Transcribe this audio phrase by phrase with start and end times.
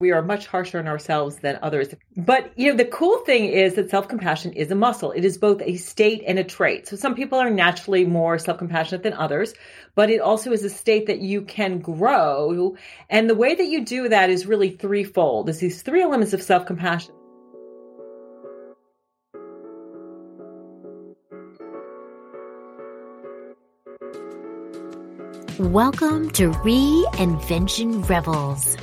[0.00, 1.92] we are much harsher on ourselves than others.
[2.16, 5.10] But, you know, the cool thing is that self-compassion is a muscle.
[5.10, 6.86] It is both a state and a trait.
[6.86, 9.54] So some people are naturally more self-compassionate than others,
[9.96, 12.76] but it also is a state that you can grow.
[13.10, 15.46] And the way that you do that is really threefold.
[15.46, 17.14] There's these three elements of self-compassion.
[25.58, 28.76] Welcome to Reinvention Rebels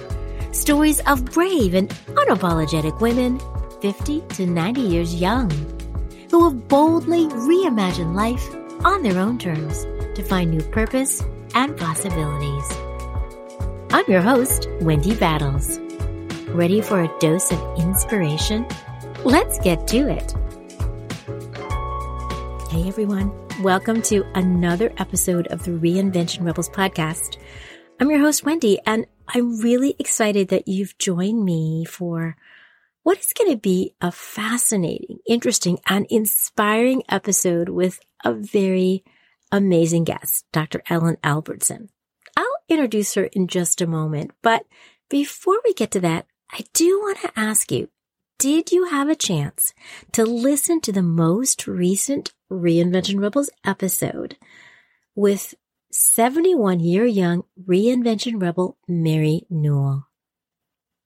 [0.56, 3.42] Stories of brave and unapologetic women,
[3.82, 5.52] 50 to 90 years young,
[6.32, 8.56] who have boldly reimagined life
[8.86, 9.84] on their own terms
[10.16, 11.22] to find new purpose
[11.56, 12.72] and possibilities.
[13.92, 15.78] I'm your host, Wendy Battles.
[16.48, 18.66] Ready for a dose of inspiration?
[19.26, 20.34] Let's get to it.
[22.72, 27.36] Hey everyone, welcome to another episode of the Reinvention Rebels podcast.
[28.00, 32.36] I'm your host, Wendy, and I'm really excited that you've joined me for
[33.04, 39.04] what is going to be a fascinating, interesting, and inspiring episode with a very
[39.52, 40.82] amazing guest, Dr.
[40.90, 41.90] Ellen Albertson.
[42.36, 44.66] I'll introduce her in just a moment, but
[45.10, 47.90] before we get to that, I do want to ask you,
[48.38, 49.74] did you have a chance
[50.12, 54.38] to listen to the most recent Reinvention Rebels episode
[55.16, 55.54] with
[55.98, 60.08] 71 year young reinvention rebel Mary Newell.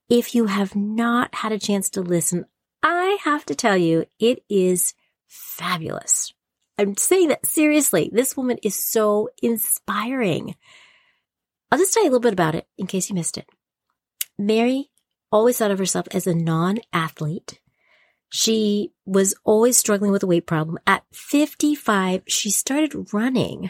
[0.10, 2.46] If you have not had a chance to listen,
[2.82, 4.96] I have to tell you, it is
[5.28, 6.34] fabulous.
[6.80, 8.10] I'm saying that seriously.
[8.12, 10.56] This woman is so inspiring.
[11.72, 13.48] I'll just tell you a little bit about it in case you missed it.
[14.40, 14.90] Mary
[15.32, 17.60] always thought of herself as a non-athlete.
[18.30, 20.80] She was always struggling with a weight problem.
[20.88, 23.70] At 55, she started running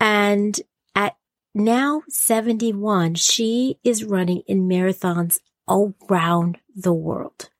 [0.00, 0.60] and
[0.94, 1.16] at
[1.54, 7.50] now 71, she is running in marathons around the world.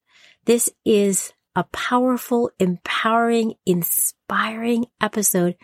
[0.45, 5.57] This is a powerful, empowering, inspiring episode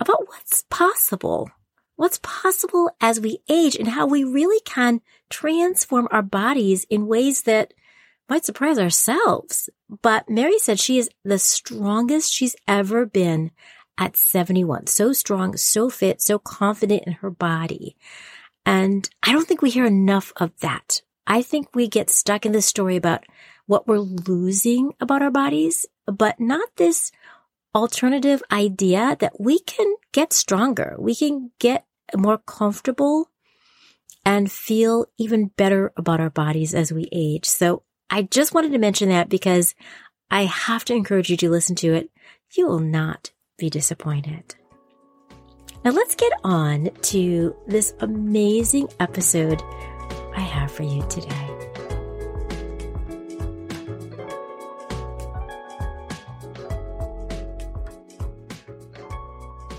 [0.00, 1.50] about what's possible.
[1.96, 7.42] What's possible as we age and how we really can transform our bodies in ways
[7.42, 7.72] that
[8.28, 9.68] might surprise ourselves.
[10.02, 13.52] But Mary said she is the strongest she's ever been
[13.98, 14.86] at 71.
[14.86, 17.96] So strong, so fit, so confident in her body.
[18.66, 21.02] And I don't think we hear enough of that.
[21.26, 23.24] I think we get stuck in this story about
[23.66, 27.12] what we're losing about our bodies, but not this
[27.74, 30.96] alternative idea that we can get stronger.
[30.98, 33.30] We can get more comfortable
[34.24, 37.46] and feel even better about our bodies as we age.
[37.46, 39.74] So I just wanted to mention that because
[40.30, 42.10] I have to encourage you to listen to it.
[42.54, 44.54] You will not be disappointed.
[45.84, 49.62] Now let's get on to this amazing episode
[50.34, 51.50] I have for you today.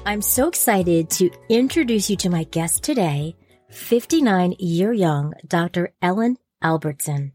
[0.07, 3.35] I'm so excited to introduce you to my guest today,
[3.71, 5.93] 59 year young Dr.
[6.01, 7.33] Ellen Albertson.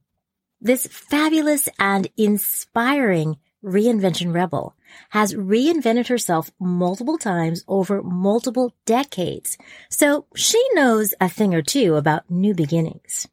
[0.61, 4.77] This fabulous and inspiring reinvention rebel
[5.11, 9.59] has reinvented herself multiple times over multiple decades.
[9.89, 13.29] So she knows a thing or two about new beginnings,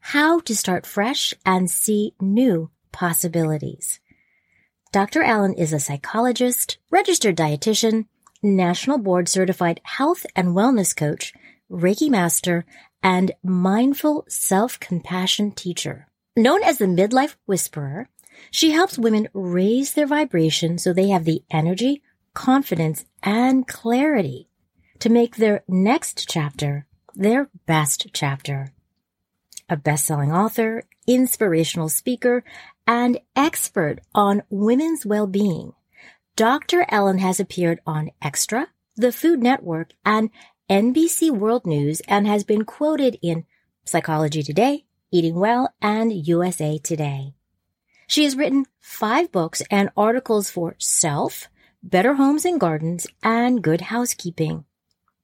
[0.00, 4.00] how to start fresh and see new possibilities.
[4.92, 5.22] Dr.
[5.22, 8.06] Ellen is a psychologist, registered dietitian,
[8.42, 11.32] national board certified health and wellness coach,
[11.70, 12.66] Reiki master,
[13.02, 16.08] and mindful self-compassion teacher.
[16.36, 18.08] Known as the midlife whisperer,
[18.50, 22.02] she helps women raise their vibration so they have the energy,
[22.34, 24.48] confidence, and clarity
[24.98, 28.72] to make their next chapter their best chapter.
[29.68, 32.44] A best-selling author, inspirational speaker,
[32.86, 35.72] and expert on women's well-being,
[36.36, 36.86] Dr.
[36.88, 40.30] Ellen has appeared on Extra, the Food Network, and
[40.68, 43.44] NBC World News and has been quoted in
[43.84, 47.34] Psychology Today, Eating Well, and USA Today.
[48.12, 51.48] She has written five books and articles for Self,
[51.82, 54.66] Better Homes and Gardens, and Good Housekeeping.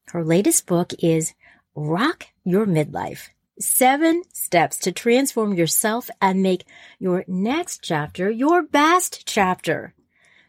[0.07, 1.35] Her latest book is
[1.75, 3.29] Rock Your Midlife.
[3.61, 6.65] Seven steps to transform yourself and make
[6.99, 9.93] your next chapter your best chapter.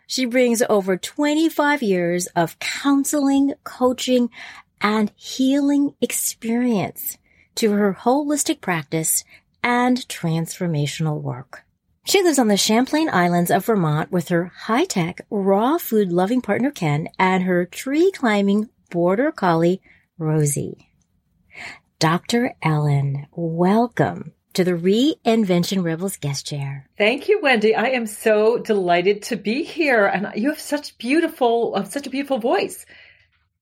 [0.07, 4.29] She brings over 25 years of counseling, coaching,
[4.79, 7.17] and healing experience
[7.55, 9.25] to her holistic practice
[9.61, 11.65] and transformational work.
[12.09, 16.71] She lives on the Champlain Islands of Vermont with her high-tech, raw food loving partner
[16.71, 19.79] Ken and her tree climbing border collie
[20.17, 20.89] Rosie.
[21.99, 22.55] Dr.
[22.63, 26.89] Ellen, welcome to the Reinvention Rebels guest chair.
[26.97, 27.75] Thank you, Wendy.
[27.75, 32.09] I am so delighted to be here, and you have such beautiful, uh, such a
[32.09, 32.87] beautiful voice.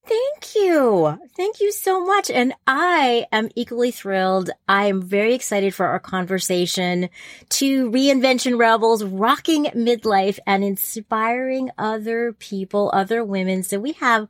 [0.06, 1.18] Thank you.
[1.36, 2.30] Thank you so much.
[2.30, 4.50] And I am equally thrilled.
[4.66, 7.10] I am very excited for our conversation
[7.50, 13.62] to Reinvention Rebels, rocking midlife and inspiring other people, other women.
[13.62, 14.28] So we have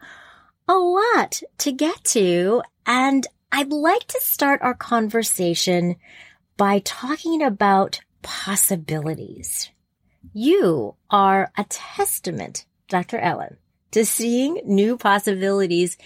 [0.67, 2.63] a lot to get to.
[2.85, 5.97] And I'd like to start our conversation
[6.57, 9.71] by talking about possibilities.
[10.33, 13.19] You are a testament, Dr.
[13.19, 13.57] Ellen,
[13.93, 15.97] to seeing new possibilities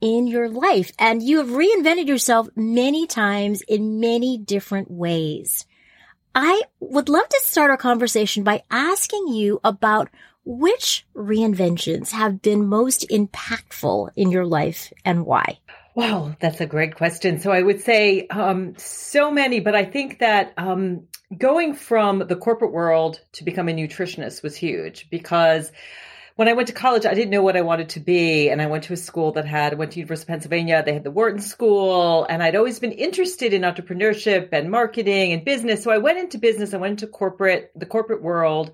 [0.00, 0.92] in your life.
[0.98, 5.66] And you have reinvented yourself many times in many different ways.
[6.34, 10.10] I would love to start our conversation by asking you about
[10.44, 15.58] which reinventions have been most impactful in your life and why?
[15.94, 17.40] Wow, that's a great question.
[17.40, 22.36] So I would say um, so many, but I think that um, going from the
[22.36, 25.72] corporate world to become a nutritionist was huge because
[26.36, 28.50] when I went to college, I didn't know what I wanted to be.
[28.50, 30.82] And I went to a school that had, went to University of Pennsylvania.
[30.84, 35.44] They had the Wharton School and I'd always been interested in entrepreneurship and marketing and
[35.44, 35.82] business.
[35.82, 36.74] So I went into business.
[36.74, 38.70] I went into corporate, the corporate world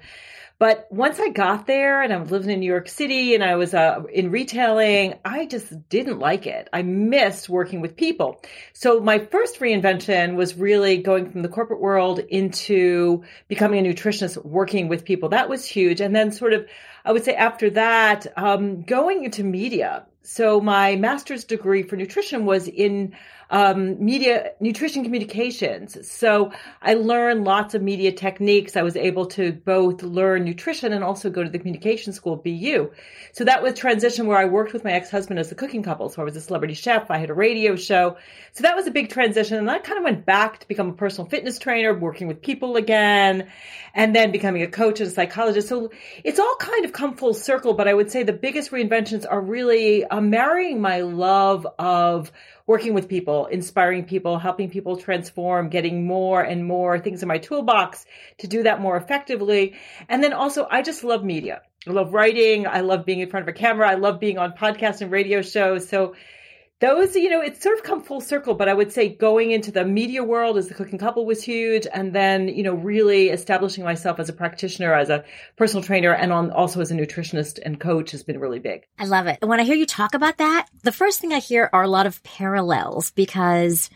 [0.63, 3.57] but once I got there and I was living in New York City and I
[3.57, 6.69] was uh, in retailing, I just didn't like it.
[6.73, 8.41] I missed working with people.
[8.73, 14.45] So my first reinvention was really going from the corporate world into becoming a nutritionist,
[14.45, 15.31] working with people.
[15.31, 16.01] That was huge.
[16.01, 16.69] And then sort of,
[17.05, 20.07] I would say after that, um, going into media.
[20.23, 23.15] So my master's degree for nutrition was in
[23.53, 26.11] um, media nutrition communications.
[26.11, 28.77] So I learned lots of media techniques.
[28.77, 32.91] I was able to both learn nutrition and also go to the communication school BU.
[33.33, 36.09] So that was transition where I worked with my ex-husband as a cooking couple.
[36.09, 37.11] So I was a celebrity chef.
[37.11, 38.17] I had a radio show.
[38.53, 39.59] So that was a big transition.
[39.59, 42.77] And I kind of went back to become a personal fitness trainer, working with people
[42.77, 43.49] again,
[43.95, 45.69] and then becoming a coach and a psychologist.
[45.69, 45.91] So
[46.25, 47.75] it's all kind of come full circle.
[47.75, 52.33] But I would say the biggest reinventions are really uh, marrying my love of
[52.73, 57.37] working with people, inspiring people, helping people transform, getting more and more things in my
[57.37, 58.07] toolbox
[58.39, 59.75] to do that more effectively.
[60.09, 61.61] And then also, I just love media.
[61.87, 62.67] I love writing.
[62.67, 63.91] I love being in front of a camera.
[63.91, 65.87] I love being on podcasts and radio shows.
[65.87, 66.15] So
[66.83, 69.71] those, you know, it's sort of come full circle, but I would say going into
[69.71, 71.87] the media world as the cooking couple was huge.
[71.95, 75.25] And then, you know, really establishing myself as a practitioner, as a
[75.57, 78.83] personal trainer, and on, also as a nutritionist and coach has been really big.
[78.99, 79.39] I love it.
[79.43, 82.07] When I hear you talk about that, the first thing I hear are a lot
[82.07, 83.89] of parallels because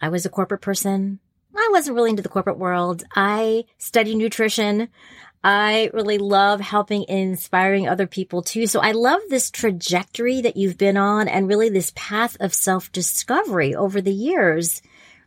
[0.00, 1.20] I was a corporate person.
[1.54, 3.04] I wasn't really into the corporate world.
[3.14, 4.88] I studied nutrition.
[5.42, 8.66] I really love helping and inspiring other people too.
[8.66, 12.92] So I love this trajectory that you've been on and really this path of self
[12.92, 14.82] discovery over the years.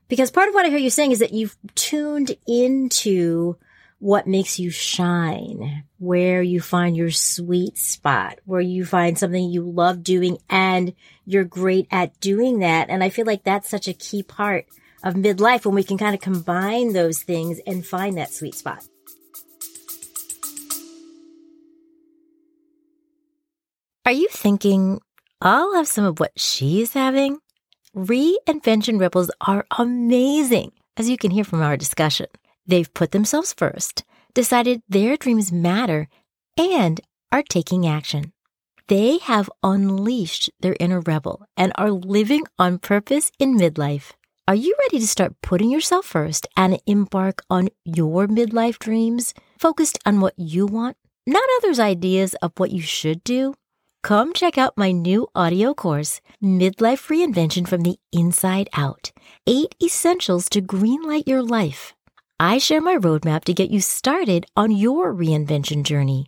[0.09, 3.57] Because part of what I hear you saying is that you've tuned into
[3.97, 9.63] what makes you shine, where you find your sweet spot, where you find something you
[9.63, 10.93] love doing and
[11.25, 12.89] you're great at doing that.
[12.89, 14.67] And I feel like that's such a key part
[15.03, 18.85] of midlife when we can kind of combine those things and find that sweet spot.
[24.05, 24.99] Are you thinking,
[25.39, 27.39] I'll have some of what she's having?
[27.95, 32.25] Reinvention Rebels are amazing, as you can hear from our discussion.
[32.67, 34.03] They've put themselves first,
[34.33, 36.09] decided their dreams matter,
[36.57, 36.99] and
[37.31, 38.33] are taking action.
[38.89, 44.11] They have unleashed their inner rebel and are living on purpose in midlife.
[44.49, 49.97] Are you ready to start putting yourself first and embark on your midlife dreams, focused
[50.05, 53.53] on what you want, not others' ideas of what you should do?
[54.03, 59.13] Come check out my new audio course, Midlife Reinvention from the Inside Out
[59.47, 61.93] Eight Essentials to Greenlight Your Life.
[62.37, 66.25] I share my roadmap to get you started on your reinvention journey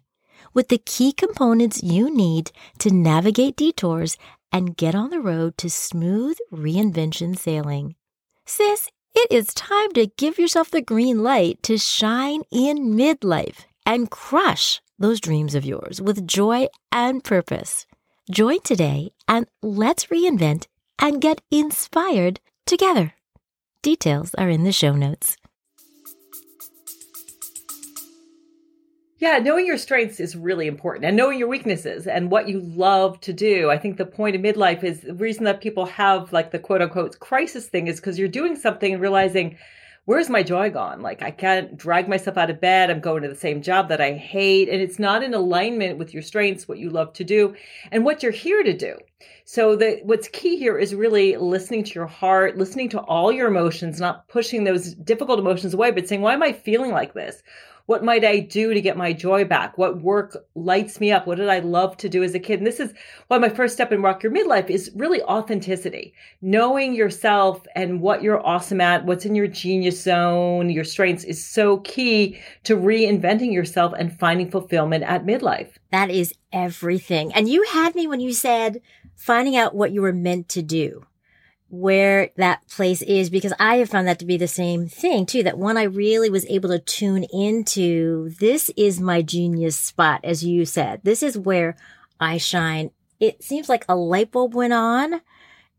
[0.53, 4.17] with the key components you need to navigate detours
[4.53, 7.96] and get on the road to smooth reinvention sailing.
[8.46, 14.09] Sis, it is time to give yourself the green light to shine in midlife and
[14.09, 17.85] crush those dreams of yours with joy and purpose.
[18.31, 20.67] Join today and let's reinvent
[20.99, 23.13] and get inspired together.
[23.81, 25.37] Details are in the show notes.
[29.17, 33.19] Yeah, knowing your strengths is really important and knowing your weaknesses and what you love
[33.21, 33.71] to do.
[33.71, 36.81] I think the point of midlife is the reason that people have like the quote
[36.81, 39.57] unquote crisis thing is because you're doing something and realizing,
[40.05, 41.01] where's my joy gone?
[41.01, 42.89] Like I can't drag myself out of bed.
[42.89, 44.69] I'm going to the same job that I hate.
[44.69, 47.55] And it's not in alignment with your strengths, what you love to do
[47.91, 48.97] and what you're here to do.
[49.45, 53.47] So the what's key here is really listening to your heart, listening to all your
[53.47, 57.43] emotions, not pushing those difficult emotions away, but saying, why am I feeling like this?
[57.87, 59.77] What might I do to get my joy back?
[59.77, 61.27] What work lights me up?
[61.27, 62.59] What did I love to do as a kid?
[62.59, 62.93] And this is
[63.27, 68.23] why my first step in Rock Your Midlife is really authenticity, knowing yourself and what
[68.23, 73.53] you're awesome at, what's in your genius zone, your strengths is so key to reinventing
[73.53, 75.69] yourself and finding fulfillment at midlife.
[75.91, 77.33] That is everything.
[77.33, 78.81] And you had me when you said
[79.15, 81.05] finding out what you were meant to do
[81.69, 85.43] where that place is because I have found that to be the same thing too.
[85.43, 90.43] That when I really was able to tune into this is my genius spot, as
[90.43, 91.75] you said, this is where
[92.19, 92.91] I shine.
[93.19, 95.22] It seems like a light bulb went on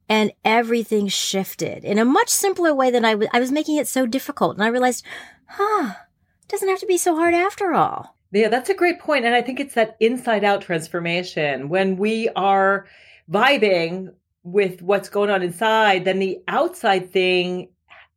[0.09, 3.29] and everything shifted in a much simpler way than I was.
[3.33, 5.05] I was making it so difficult and I realized,
[5.47, 5.93] huh,
[6.43, 8.17] it doesn't have to be so hard after all.
[8.33, 9.25] Yeah, that's a great point.
[9.25, 12.87] And I think it's that inside out transformation when we are
[13.31, 14.13] vibing
[14.47, 17.69] with what's going on inside, then the outside thing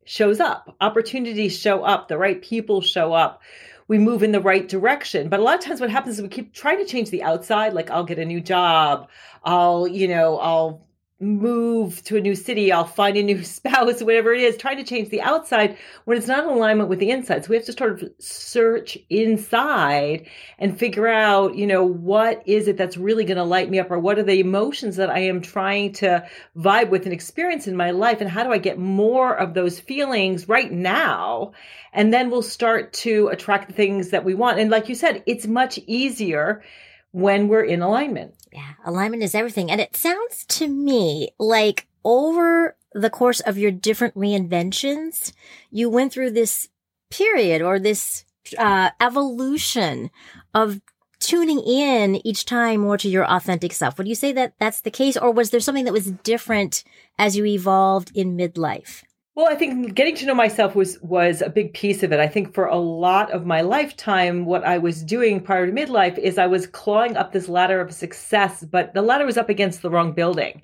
[0.04, 0.76] shows up.
[0.80, 2.06] Opportunities show up.
[2.06, 3.42] The right people show up.
[3.88, 5.28] We move in the right direction.
[5.28, 7.72] But a lot of times what happens is we keep trying to change the outside.
[7.72, 9.08] Like I'll get a new job.
[9.42, 10.86] I'll, you know, I'll
[11.20, 14.84] move to a new city, I'll find a new spouse, whatever it is, trying to
[14.84, 17.44] change the outside when it's not in alignment with the inside.
[17.44, 20.26] So we have to sort of search inside
[20.58, 23.90] and figure out, you know, what is it that's really going to light me up
[23.90, 27.76] or what are the emotions that I am trying to vibe with and experience in
[27.76, 31.52] my life and how do I get more of those feelings right now?
[31.92, 34.58] And then we'll start to attract the things that we want.
[34.58, 36.62] And like you said, it's much easier
[37.12, 38.34] when we're in alignment.
[38.52, 39.70] Yeah, alignment is everything.
[39.70, 45.32] And it sounds to me like over the course of your different reinventions,
[45.70, 46.68] you went through this
[47.10, 48.24] period or this
[48.58, 50.10] uh, evolution
[50.54, 50.80] of
[51.20, 53.98] tuning in each time more to your authentic self.
[53.98, 56.82] Would you say that that's the case, or was there something that was different
[57.18, 59.02] as you evolved in midlife?
[59.36, 62.18] Well, I think getting to know myself was was a big piece of it.
[62.18, 66.18] I think for a lot of my lifetime, what I was doing prior to midlife
[66.18, 69.82] is I was clawing up this ladder of success, but the ladder was up against
[69.82, 70.62] the wrong building.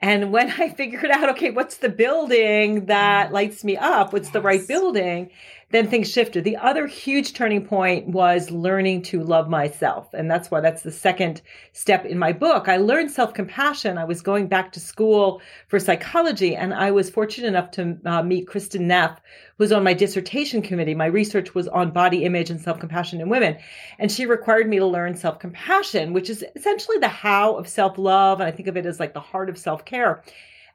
[0.00, 3.32] And when I figured out, okay, what's the building that mm.
[3.32, 4.12] lights me up?
[4.12, 4.32] What's yes.
[4.34, 5.30] the right building?
[5.76, 6.42] Then things shifted.
[6.42, 10.08] The other huge turning point was learning to love myself.
[10.14, 11.42] And that's why that's the second
[11.72, 12.68] step in my book.
[12.68, 13.98] I learned self compassion.
[13.98, 18.22] I was going back to school for psychology and I was fortunate enough to uh,
[18.22, 19.20] meet Kristin Neff,
[19.56, 20.94] who was on my dissertation committee.
[20.94, 23.58] My research was on body image and self compassion in women.
[23.98, 27.98] And she required me to learn self compassion, which is essentially the how of self
[27.98, 28.40] love.
[28.40, 30.22] And I think of it as like the heart of self care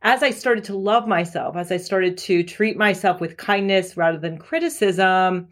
[0.01, 4.17] as I started to love myself, as I started to treat myself with kindness rather
[4.17, 5.49] than criticism,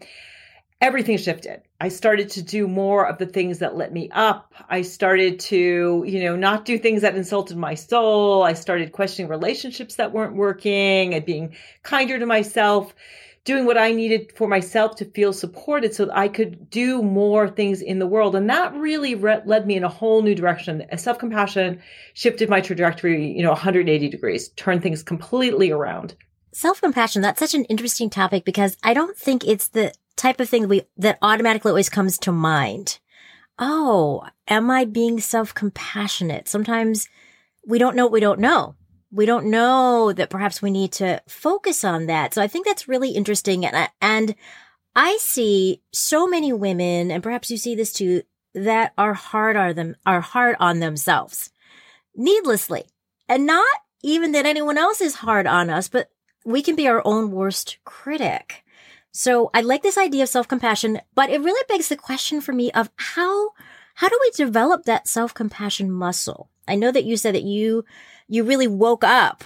[0.80, 1.62] everything shifted.
[1.80, 4.54] I started to do more of the things that lit me up.
[4.68, 8.42] I started to, you know, not do things that insulted my soul.
[8.42, 12.94] I started questioning relationships that weren't working and being kinder to myself
[13.50, 17.82] doing what I needed for myself to feel supported so I could do more things
[17.82, 18.36] in the world.
[18.36, 20.86] And that really re- led me in a whole new direction.
[20.96, 21.82] Self compassion
[22.14, 26.14] shifted my trajectory, you know, 180 degrees, turned things completely around.
[26.52, 30.48] Self compassion, that's such an interesting topic because I don't think it's the type of
[30.48, 33.00] thing we, that automatically always comes to mind.
[33.58, 36.46] Oh, am I being self compassionate?
[36.46, 37.08] Sometimes
[37.66, 38.76] we don't know what we don't know
[39.10, 42.34] we don't know that perhaps we need to focus on that.
[42.34, 43.66] So I think that's really interesting.
[43.66, 44.34] And I, and
[44.94, 48.22] I see so many women, and perhaps you see this too,
[48.54, 51.50] that are hard on them, are hard on themselves
[52.16, 52.84] needlessly
[53.28, 53.66] and not
[54.02, 56.10] even that anyone else is hard on us, but
[56.44, 58.64] we can be our own worst critic.
[59.12, 62.70] So I like this idea of self-compassion, but it really begs the question for me
[62.72, 63.50] of how,
[63.94, 66.50] how do we develop that self-compassion muscle?
[66.66, 67.84] I know that you said that you
[68.30, 69.44] you really woke up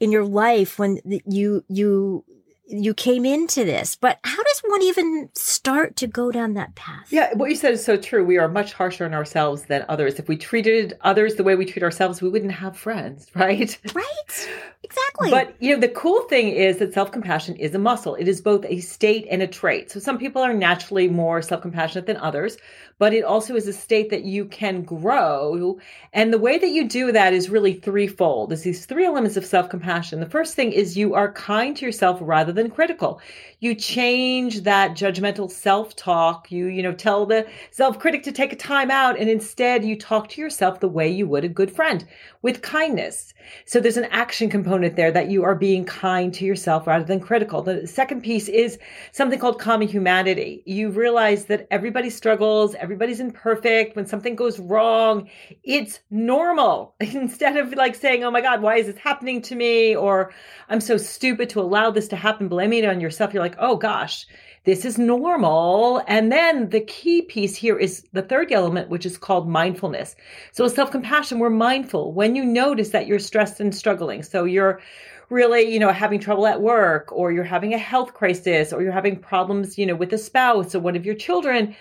[0.00, 2.24] in your life when you you
[2.66, 3.94] you came into this.
[3.94, 7.06] But how does one even start to go down that path?
[7.10, 8.24] Yeah, what you said is so true.
[8.24, 10.18] We are much harsher on ourselves than others.
[10.18, 13.78] If we treated others the way we treat ourselves, we wouldn't have friends, right?
[13.94, 14.48] Right.
[14.82, 15.30] Exactly.
[15.30, 18.14] But you know, the cool thing is that self-compassion is a muscle.
[18.16, 19.90] It is both a state and a trait.
[19.90, 22.56] So some people are naturally more self-compassionate than others
[22.98, 25.78] but it also is a state that you can grow.
[26.12, 28.50] And the way that you do that is really threefold.
[28.50, 30.20] There's these three elements of self compassion.
[30.20, 33.20] The first thing is you are kind to yourself rather than critical.
[33.60, 36.50] You change that judgmental self-talk.
[36.50, 40.28] You, you know, tell the self-critic to take a time out and instead you talk
[40.30, 42.04] to yourself the way you would a good friend
[42.42, 43.32] with kindness.
[43.64, 47.20] So there's an action component there that you are being kind to yourself rather than
[47.20, 47.62] critical.
[47.62, 48.78] The second piece is
[49.12, 50.62] something called common humanity.
[50.66, 53.96] You realize that everybody struggles, everybody's imperfect.
[53.96, 55.28] When something goes wrong,
[55.62, 56.94] it's normal.
[57.00, 59.94] Instead of like saying, oh my God, why is this happening to me?
[59.94, 60.32] Or
[60.68, 63.32] I'm so stupid to allow this to happen, blaming it on yourself.
[63.32, 64.26] You're like, oh gosh,
[64.66, 66.02] this is normal.
[66.08, 70.16] And then the key piece here is the third element, which is called mindfulness.
[70.52, 74.22] So with self compassion, we're mindful when you notice that you're stressed and struggling.
[74.22, 74.80] So you're
[75.28, 78.92] really, you know, having trouble at work or you're having a health crisis or you're
[78.92, 81.76] having problems, you know, with a spouse or one of your children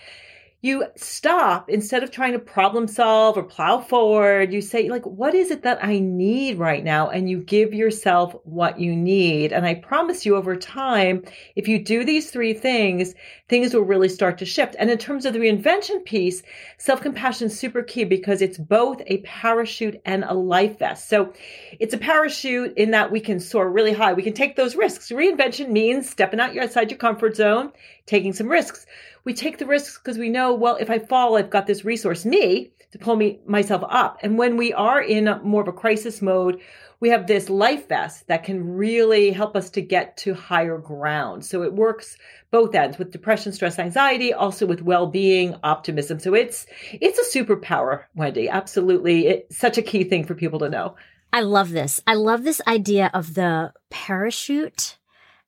[0.66, 4.52] you stop instead of trying to problem solve or plow forward.
[4.52, 7.08] You say, like, what is it that I need right now?
[7.12, 9.54] And you give yourself what you need.
[9.54, 11.24] And I promise you over time,
[11.56, 13.14] if you do these three things,
[13.48, 14.76] things will really start to shift.
[14.80, 16.42] And in terms of the reinvention piece,
[16.80, 21.08] self compassion is super key because it's both a parachute and a life vest.
[21.08, 21.32] So
[21.80, 24.14] it's a parachute in that we can soar really high.
[24.14, 25.12] We can take those risks.
[25.12, 27.72] Reinvention means stepping out outside your comfort zone,
[28.08, 28.88] taking some risks
[29.26, 32.26] we take the risks because we know, well, if I fall, I've got this resource,
[32.26, 34.20] me, to pull me myself up.
[34.22, 36.62] And when we are in a, more of a crisis mode,
[37.02, 41.44] we have this life vest that can really help us to get to higher ground.
[41.44, 42.18] So it works
[42.52, 46.20] both ends with depression, stress, anxiety, also with well-being, optimism.
[46.20, 48.48] So it's it's a superpower, Wendy.
[48.48, 49.28] Absolutely.
[49.28, 50.96] It's such a key thing for people to know.
[51.34, 52.02] I love this.
[52.08, 54.98] I love this idea of the parachute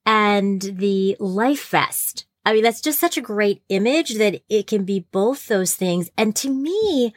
[0.05, 4.85] and the life vest I mean, that's just such a great image that it can
[4.85, 6.09] be both those things.
[6.17, 7.13] And to me,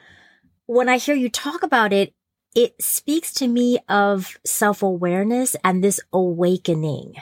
[0.67, 2.13] when I hear you talk about it,
[2.57, 7.15] it speaks to me of self awareness and this awakening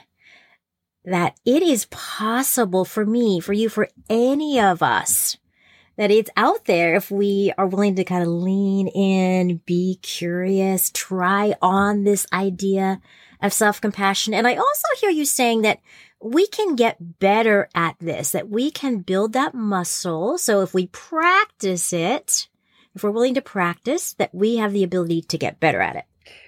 [1.04, 5.36] that it is possible for me, for you, for any of us,
[5.98, 10.90] that it's out there if we are willing to kind of lean in, be curious,
[10.94, 13.02] try on this idea
[13.42, 14.32] of self compassion.
[14.32, 15.80] And I also hear you saying that
[16.20, 20.38] we can get better at this, that we can build that muscle.
[20.38, 22.48] So if we practice it,
[22.94, 26.04] if we're willing to practice, that we have the ability to get better at it.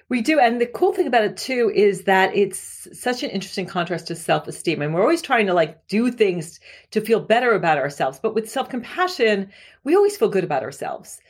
[0.09, 0.41] We do.
[0.41, 4.17] And the cool thing about it too is that it's such an interesting contrast to
[4.17, 4.83] self esteem.
[4.83, 6.59] And we're always trying to like do things
[6.91, 8.19] to feel better about ourselves.
[8.21, 9.51] But with self compassion,
[9.85, 11.21] we always feel good about ourselves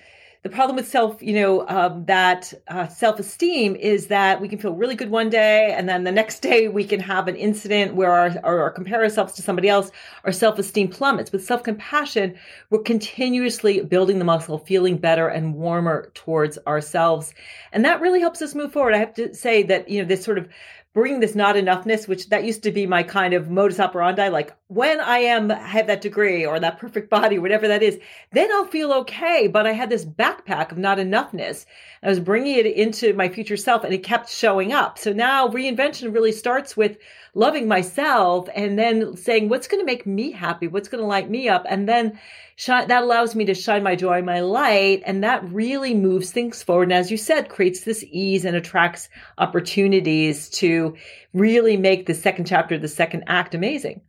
[0.42, 4.59] the problem with self, you know, um, that uh, self esteem is that we can
[4.59, 7.94] feel really good one day, and then the next day we can have an incident
[7.94, 9.90] where our, or, or compare ourselves to somebody else,
[10.24, 11.31] our self esteem plummets.
[11.31, 12.37] With self compassion,
[12.70, 17.35] we're continuously building the muscle, feeling better and warmer towards ourselves,
[17.72, 18.94] and that really helps us move forward.
[18.94, 20.48] I have to say that you know this sort of
[20.92, 24.57] bringing this not enoughness, which that used to be my kind of modus operandi, like
[24.66, 27.98] when I am have that degree or that perfect body, whatever that is,
[28.33, 29.46] then I'll feel okay.
[29.46, 31.64] But I had this backpack of not enoughness.
[32.03, 34.98] I was bringing it into my future self and it kept showing up.
[34.98, 36.98] So now reinvention really starts with
[37.35, 40.69] loving myself and then saying, what's going to make me happy?
[40.69, 41.64] What's going to light me up?
[41.69, 42.19] And then
[42.57, 45.03] shine, that allows me to shine my joy, my light.
[45.05, 46.85] And that really moves things forward.
[46.85, 50.97] And as you said, creates this ease and attracts opportunities to
[51.33, 54.01] really make the second chapter, the second act amazing.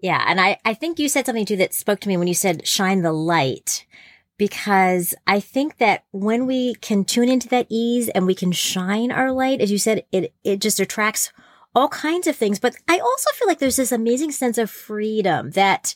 [0.00, 0.24] Yeah.
[0.26, 2.66] And I, I think you said something too that spoke to me when you said
[2.66, 3.86] shine the light
[4.38, 9.10] because I think that when we can tune into that ease and we can shine
[9.10, 11.32] our light, as you said, it, it just attracts
[11.74, 12.58] all kinds of things.
[12.58, 15.94] But I also feel like there's this amazing sense of freedom that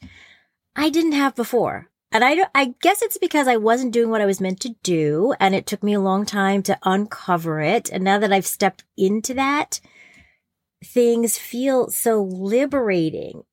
[0.77, 1.89] I didn't have before.
[2.11, 5.35] And I, I guess it's because I wasn't doing what I was meant to do.
[5.41, 7.91] And it took me a long time to uncover it.
[7.91, 9.81] And now that I've stepped into that,
[10.85, 13.45] things feel so liberating.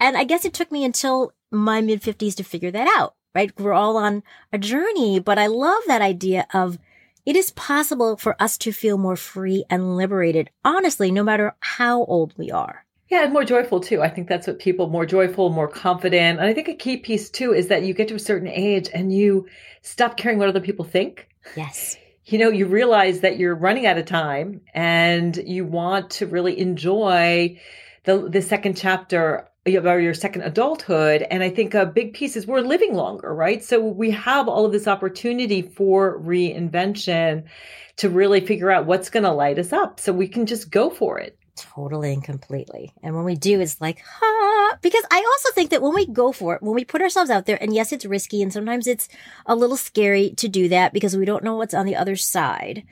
[0.00, 3.52] And I guess it took me until my mid fifties to figure that out, right?
[3.58, 6.78] We're all on a journey, but I love that idea of
[7.24, 12.04] it is possible for us to feel more free and liberated, honestly, no matter how
[12.04, 12.84] old we are.
[13.08, 14.00] Yeah, and more joyful too.
[14.00, 16.38] I think that's what people more joyful, more confident.
[16.38, 18.88] And I think a key piece too is that you get to a certain age
[18.92, 19.46] and you
[19.82, 21.28] stop caring what other people think.
[21.54, 21.96] Yes.
[22.24, 26.58] You know, you realize that you're running out of time and you want to really
[26.58, 27.60] enjoy
[28.04, 31.22] the the second chapter or your second adulthood.
[31.22, 33.62] And I think a big piece is we're living longer, right?
[33.62, 37.44] So we have all of this opportunity for reinvention
[37.96, 40.00] to really figure out what's going to light us up.
[40.00, 41.38] So we can just go for it.
[41.54, 42.92] Totally and completely.
[43.02, 46.32] And when we do, it's like, ha, because I also think that when we go
[46.32, 49.08] for it, when we put ourselves out there, and yes, it's risky and sometimes it's
[49.46, 52.84] a little scary to do that because we don't know what's on the other side.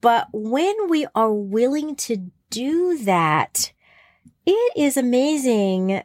[0.00, 3.72] But when we are willing to do that,
[4.46, 6.02] it is amazing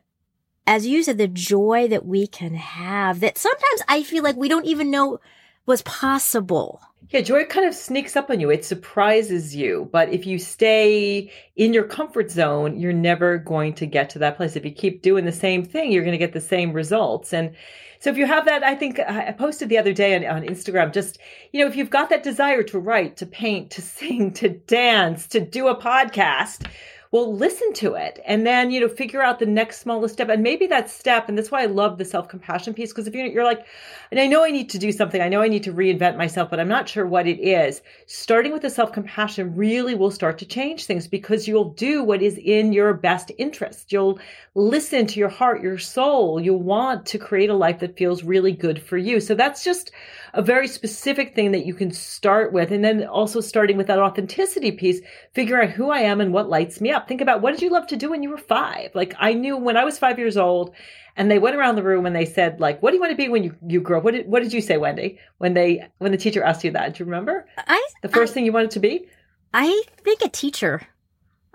[0.68, 4.50] as you said, the joy that we can have that sometimes I feel like we
[4.50, 5.20] don't even know
[5.66, 6.82] was possible.
[7.10, 8.50] Yeah, joy kind of sneaks up on you.
[8.50, 9.90] It surprises you.
[9.92, 14.38] But if you stay in your comfort zone, you're never going to get to that
[14.38, 14.56] place.
[14.56, 17.34] If you keep doing the same thing, you're going to get the same results.
[17.34, 17.54] And
[18.00, 20.94] so if you have that, I think I posted the other day on, on Instagram,
[20.94, 21.18] just,
[21.52, 25.28] you know, if you've got that desire to write, to paint, to sing, to dance,
[25.28, 26.66] to do a podcast,
[27.12, 30.30] well listen to it and then you know figure out the next smallest step.
[30.30, 33.26] And maybe that step and that's why i love the self-compassion piece because if you're,
[33.28, 33.66] you're like
[34.12, 35.22] and i know i need to do something.
[35.22, 37.82] I know i need to reinvent myself but i'm not sure what it is.
[38.08, 42.38] Starting with the self-compassion really will start to change things because you'll do what is
[42.38, 43.92] in your best interest.
[43.92, 44.20] You'll
[44.54, 48.52] listen to your heart your soul you want to create a life that feels really
[48.52, 49.92] good for you so that's just
[50.34, 54.00] a very specific thing that you can start with and then also starting with that
[54.00, 55.00] authenticity piece
[55.34, 57.08] figure out who i am and what lights me up.
[57.08, 58.92] Think about what did you love to do when you were five?
[58.94, 60.74] Like I knew when I was five years old
[61.16, 63.18] and they went around the room and they said like, what do you want to
[63.18, 64.04] be when you, you grow up?
[64.04, 66.94] What did, what did you say, Wendy, when they, when the teacher asked you that?
[66.94, 67.48] Do you remember?
[67.58, 69.08] I, the first I, thing you wanted to be?
[69.54, 70.88] I think a teacher.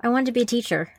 [0.00, 0.92] I wanted to be a teacher.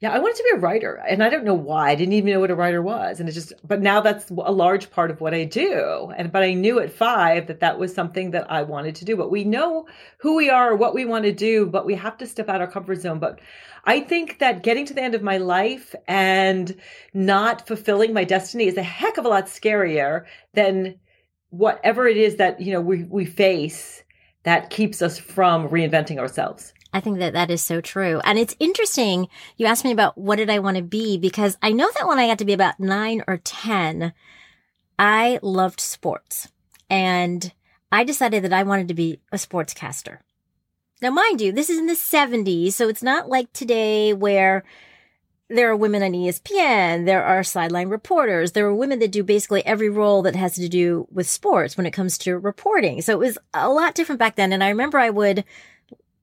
[0.00, 1.90] Yeah, I wanted to be a writer, and I don't know why.
[1.90, 3.52] I didn't even know what a writer was, and it just.
[3.66, 6.92] But now that's a large part of what I do, and but I knew at
[6.92, 9.16] five that that was something that I wanted to do.
[9.16, 12.28] But we know who we are, what we want to do, but we have to
[12.28, 13.18] step out of our comfort zone.
[13.18, 13.40] But
[13.86, 16.76] I think that getting to the end of my life and
[17.12, 20.94] not fulfilling my destiny is a heck of a lot scarier than
[21.50, 24.04] whatever it is that you know we we face
[24.44, 26.72] that keeps us from reinventing ourselves.
[26.92, 28.20] I think that that is so true.
[28.24, 29.28] And it's interesting.
[29.56, 32.18] You asked me about what did I want to be because I know that when
[32.18, 34.12] I got to be about nine or 10,
[34.98, 36.48] I loved sports
[36.88, 37.52] and
[37.92, 40.18] I decided that I wanted to be a sportscaster.
[41.00, 44.64] Now, mind you, this is in the 70s, so it's not like today where
[45.48, 49.64] there are women on ESPN, there are sideline reporters, there are women that do basically
[49.64, 53.00] every role that has to do with sports when it comes to reporting.
[53.00, 54.52] So it was a lot different back then.
[54.52, 55.44] And I remember I would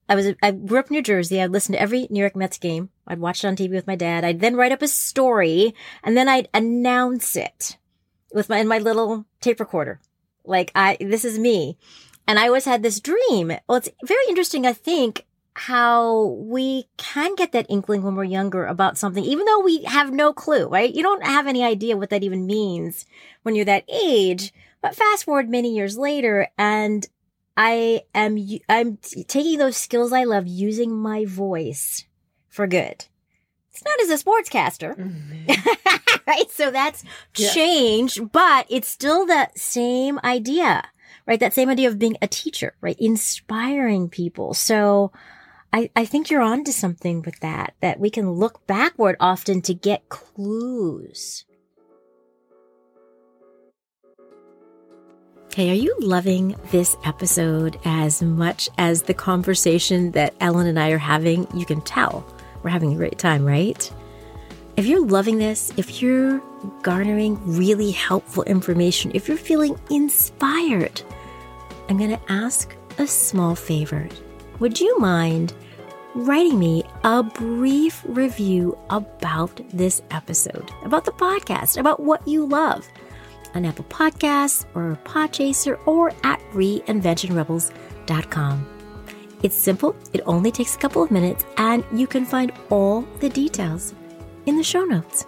[0.07, 1.41] I was I grew up in New Jersey.
[1.41, 2.89] I'd listen to every New York Mets game.
[3.07, 4.23] I'd watch it on TV with my dad.
[4.23, 7.77] I'd then write up a story and then I'd announce it
[8.33, 9.99] with my in my little tape recorder.
[10.43, 11.77] Like I this is me.
[12.27, 13.51] And I always had this dream.
[13.67, 18.65] Well, it's very interesting, I think, how we can get that inkling when we're younger
[18.65, 20.93] about something, even though we have no clue, right?
[20.93, 23.05] You don't have any idea what that even means
[23.43, 24.53] when you're that age.
[24.81, 27.07] But fast forward many years later and
[27.57, 28.37] I am,
[28.67, 32.05] I'm taking those skills I love, using my voice
[32.49, 33.05] for good.
[33.71, 36.19] It's not as a sportscaster, mm-hmm.
[36.27, 36.49] right?
[36.51, 37.03] So that's
[37.35, 37.51] yeah.
[37.51, 40.83] changed, but it's still that same idea,
[41.25, 41.39] right?
[41.39, 42.95] That same idea of being a teacher, right?
[42.99, 44.53] Inspiring people.
[44.53, 45.11] So
[45.73, 49.73] I, I think you're onto something with that, that we can look backward often to
[49.73, 51.43] get clues
[55.55, 60.89] Hey, are you loving this episode as much as the conversation that Ellen and I
[60.89, 61.47] are having?
[61.57, 62.25] You can tell
[62.61, 63.89] we're having a great time, right?
[64.75, 66.43] If you're loving this, if you're
[66.81, 71.01] garnering really helpful information, if you're feeling inspired,
[71.87, 74.09] I'm going to ask a small favor.
[74.59, 75.53] Would you mind
[76.15, 82.85] writing me a brief review about this episode, about the podcast, about what you love?
[83.55, 88.67] On Apple Podcasts or Podchaser or at reinventionrebels.com.
[89.43, 93.29] It's simple, it only takes a couple of minutes, and you can find all the
[93.29, 93.93] details
[94.45, 95.25] in the show notes.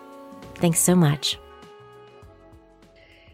[0.56, 1.38] Thanks so much.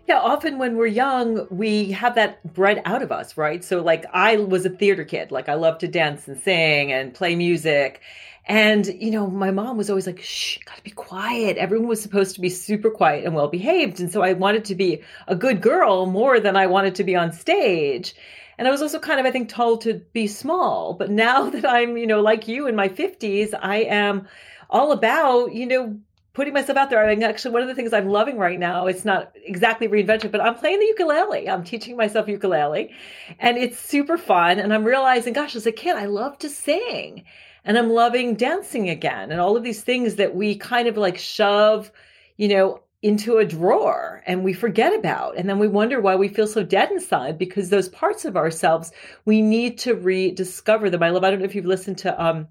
[0.07, 3.63] Yeah, often when we're young, we have that bred out of us, right?
[3.63, 5.31] So, like, I was a theater kid.
[5.31, 8.01] Like, I love to dance and sing and play music.
[8.45, 11.57] And, you know, my mom was always like, shh, gotta be quiet.
[11.57, 13.99] Everyone was supposed to be super quiet and well behaved.
[13.99, 17.15] And so I wanted to be a good girl more than I wanted to be
[17.15, 18.15] on stage.
[18.57, 20.93] And I was also kind of, I think, told to be small.
[20.93, 24.27] But now that I'm, you know, like you in my 50s, I am
[24.69, 25.97] all about, you know,
[26.33, 27.05] putting myself out there.
[27.05, 30.31] I mean, actually, one of the things I'm loving right now, it's not exactly reinvention,
[30.31, 31.47] but I'm playing the ukulele.
[31.47, 32.91] I'm teaching myself ukulele
[33.39, 34.59] and it's super fun.
[34.59, 37.23] And I'm realizing, gosh, as a kid, I love to sing
[37.65, 41.17] and I'm loving dancing again and all of these things that we kind of like
[41.17, 41.91] shove,
[42.37, 45.37] you know, into a drawer and we forget about.
[45.37, 48.91] And then we wonder why we feel so dead inside because those parts of ourselves,
[49.25, 51.03] we need to rediscover them.
[51.03, 52.47] I love, I don't know if you've listened to um,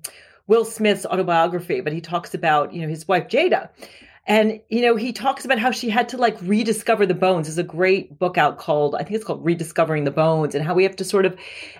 [0.46, 3.70] Will Smith's autobiography, but he talks about, you know, his wife Jada
[4.24, 7.48] And, you know, he talks about how she had to like rediscover the bones.
[7.48, 10.74] There's a great book out called, I think it's called Rediscovering the Bones, and how
[10.74, 11.36] we have to sort of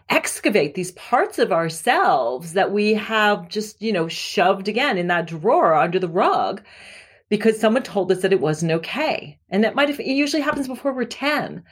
[0.08, 5.28] excavate these parts of ourselves that we have just, you know, shoved again in that
[5.28, 6.62] drawer under the rug
[7.28, 9.38] because someone told us that it wasn't okay.
[9.48, 11.62] And that might have, it usually happens before we're 10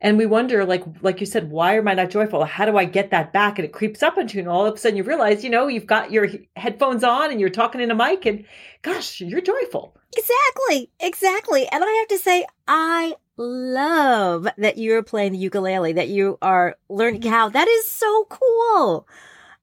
[0.00, 2.44] and we wonder like like you said why am i not joyful?
[2.44, 3.58] How do i get that back?
[3.58, 5.68] And it creeps up into you and all of a sudden you realize you know
[5.68, 8.44] you've got your headphones on and you're talking in a mic and
[8.82, 9.96] gosh you're joyful.
[10.16, 11.66] Exactly exactly.
[11.68, 16.76] And i have to say i love that you're playing the ukulele that you are
[16.88, 17.48] learning how.
[17.48, 19.08] That is so cool.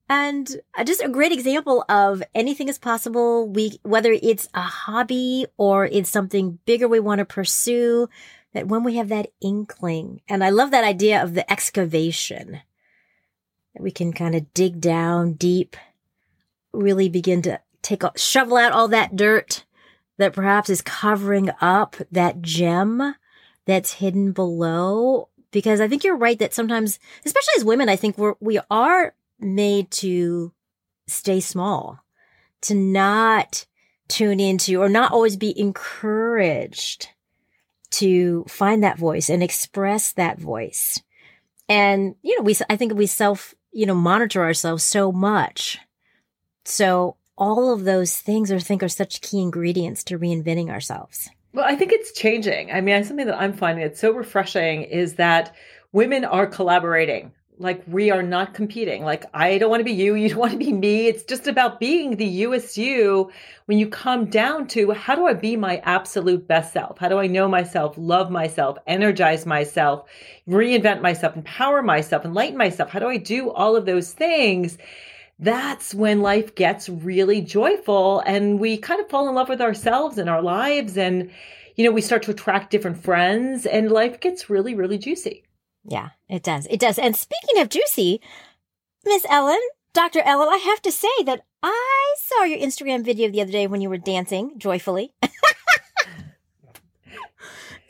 [0.10, 3.48] And uh, just a great example of anything is possible.
[3.48, 8.08] We whether it's a hobby or it's something bigger we want to pursue
[8.54, 12.62] that when we have that inkling, and I love that idea of the excavation,
[13.74, 15.76] that we can kind of dig down deep,
[16.74, 19.66] really begin to take, a shovel out all that dirt
[20.18, 23.16] that perhaps is covering up that gem
[23.66, 25.30] that's hidden below.
[25.52, 29.14] Because I think you're right that sometimes, especially as women, I think we're, we are
[29.40, 30.52] made to
[31.08, 32.04] stay small,
[32.62, 33.66] to not
[34.08, 37.10] tune into or not always be encouraged
[37.98, 41.02] to find that voice and express that voice.
[41.70, 45.80] And, you know, we, I think we self, you know, monitor ourselves so much.
[46.66, 51.30] So all of those things I think are such key ingredients to reinventing ourselves.
[51.54, 52.72] Well, I think it's changing.
[52.72, 55.56] I mean, something that I'm finding that's so refreshing is that
[55.92, 59.04] women are collaborating like we are not competing.
[59.04, 61.08] Like i don't want to be you you don't want to be me.
[61.08, 63.30] It's just about being the usu
[63.66, 66.98] when you come down to how do i be my absolute best self?
[66.98, 70.08] How do i know myself love myself energize myself
[70.48, 72.90] reinvent myself empower myself enlighten myself?
[72.90, 74.78] How do i do all of those things?
[75.40, 80.18] That's when life gets really joyful and we kind of fall in love with ourselves
[80.18, 81.30] and our lives and
[81.76, 85.44] you know we start to attract different friends and life gets really really juicy
[85.88, 86.68] yeah, it does.
[86.70, 87.00] It does.
[87.00, 88.22] And speaking of juicy,
[89.06, 89.60] Miss Ellen,
[89.94, 90.22] Dr.
[90.22, 93.82] Ellen, I have to say that I saw your Instagram video the other day when
[93.82, 95.14] you were dancing joyfully.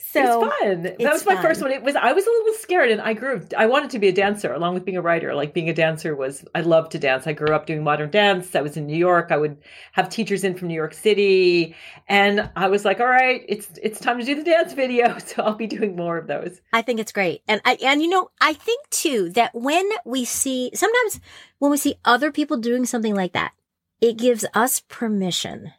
[0.10, 0.84] So it's fun.
[0.84, 1.44] That was my fun.
[1.44, 1.72] first one.
[1.72, 4.14] It was I was a little scared and I grew I wanted to be a
[4.14, 5.36] dancer along with being a writer.
[5.36, 7.28] Like being a dancer was I loved to dance.
[7.28, 8.56] I grew up doing modern dance.
[8.56, 9.28] I was in New York.
[9.32, 9.58] I would
[9.92, 11.76] have teachers in from New York City
[12.08, 15.44] and I was like, "All right, it's it's time to do the dance video." So
[15.44, 16.62] I'll be doing more of those.
[16.72, 17.42] I think it's great.
[17.48, 21.20] And I and you know, I think too that when we see sometimes
[21.60, 23.52] when we see other people doing something like that,
[24.00, 25.74] it gives us permission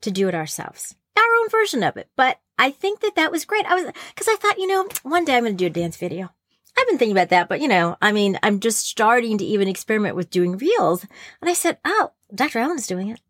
[0.00, 0.96] to do it ourselves.
[1.16, 2.08] Our own version of it.
[2.16, 3.66] But I think that that was great.
[3.66, 3.84] I was,
[4.14, 6.30] cause I thought, you know, one day I'm going to do a dance video.
[6.76, 9.68] I've been thinking about that, but you know, I mean, I'm just starting to even
[9.68, 11.06] experiment with doing reels.
[11.40, 12.60] And I said, oh, Dr.
[12.60, 13.20] Ellen's doing it.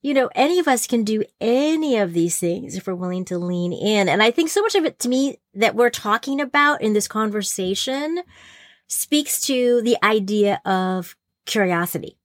[0.00, 3.38] You know, any of us can do any of these things if we're willing to
[3.38, 4.08] lean in.
[4.08, 7.08] And I think so much of it to me that we're talking about in this
[7.08, 8.22] conversation
[8.86, 11.16] speaks to the idea of
[11.46, 12.16] curiosity.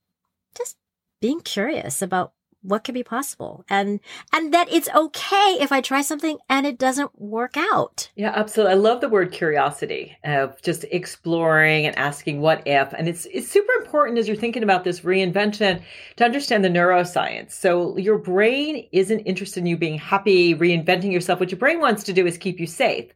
[0.56, 0.78] Just
[1.20, 2.34] being curious about
[2.64, 3.66] what could be possible.
[3.70, 4.00] And
[4.32, 8.10] and that it's okay if i try something and it doesn't work out.
[8.16, 8.74] Yeah absolutely.
[8.74, 12.94] I love the word curiosity of just exploring and asking what if.
[12.94, 15.82] And it's it's super important as you're thinking about this reinvention
[16.16, 17.52] to understand the neuroscience.
[17.52, 21.40] So your brain isn't interested in you being happy reinventing yourself.
[21.40, 23.12] What your brain wants to do is keep you safe.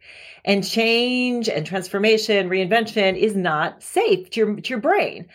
[0.45, 5.27] And change and transformation reinvention is not safe to your to your brain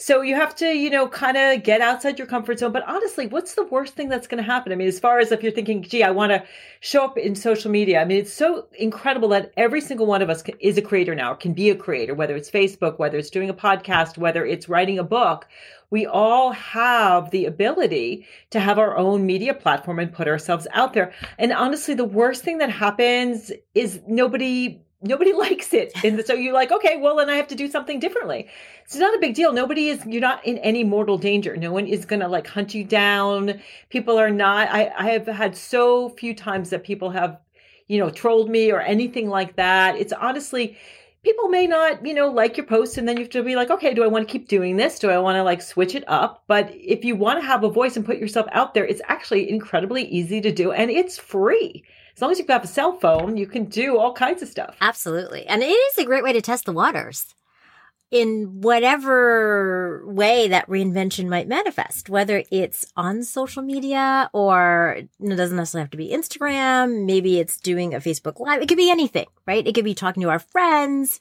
[0.00, 2.72] so you have to, you know, kind of get outside your comfort zone.
[2.72, 4.72] But honestly, what's the worst thing that's going to happen?
[4.72, 6.42] I mean, as far as if you're thinking, gee, I want to
[6.80, 8.00] show up in social media.
[8.00, 11.34] I mean, it's so incredible that every single one of us is a creator now,
[11.34, 14.98] can be a creator, whether it's Facebook, whether it's doing a podcast, whether it's writing
[14.98, 15.46] a book.
[15.90, 20.94] We all have the ability to have our own media platform and put ourselves out
[20.94, 21.12] there.
[21.36, 25.92] And honestly, the worst thing that happens is nobody nobody likes it.
[26.04, 28.48] And so you're like, okay, well, then I have to do something differently.
[28.84, 29.52] It's not a big deal.
[29.52, 31.56] Nobody is, you're not in any mortal danger.
[31.56, 33.60] No one is going to like hunt you down.
[33.88, 37.38] People are not, I, I have had so few times that people have,
[37.88, 39.96] you know, trolled me or anything like that.
[39.96, 40.76] It's honestly,
[41.24, 43.70] people may not, you know, like your post and then you have to be like,
[43.70, 44.98] okay, do I want to keep doing this?
[44.98, 46.44] Do I want to like switch it up?
[46.46, 49.50] But if you want to have a voice and put yourself out there, it's actually
[49.50, 53.36] incredibly easy to do and it's free as long as you have a cell phone,
[53.36, 54.76] you can do all kinds of stuff.
[54.80, 55.46] Absolutely.
[55.46, 57.34] And it is a great way to test the waters
[58.10, 65.56] in whatever way that reinvention might manifest, whether it's on social media or it doesn't
[65.56, 67.04] necessarily have to be Instagram.
[67.04, 68.62] Maybe it's doing a Facebook live.
[68.62, 69.66] It could be anything, right?
[69.66, 71.20] It could be talking to our friends.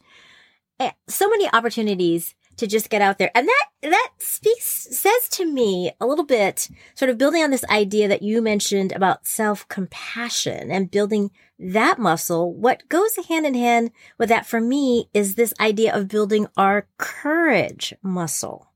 [0.79, 3.31] Eh, so many opportunities to just get out there.
[3.33, 7.65] And that, that speaks, says to me a little bit, sort of building on this
[7.65, 12.53] idea that you mentioned about self compassion and building that muscle.
[12.53, 16.87] What goes hand in hand with that for me is this idea of building our
[16.97, 18.71] courage muscle.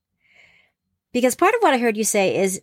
[1.12, 2.62] Because part of what I heard you say is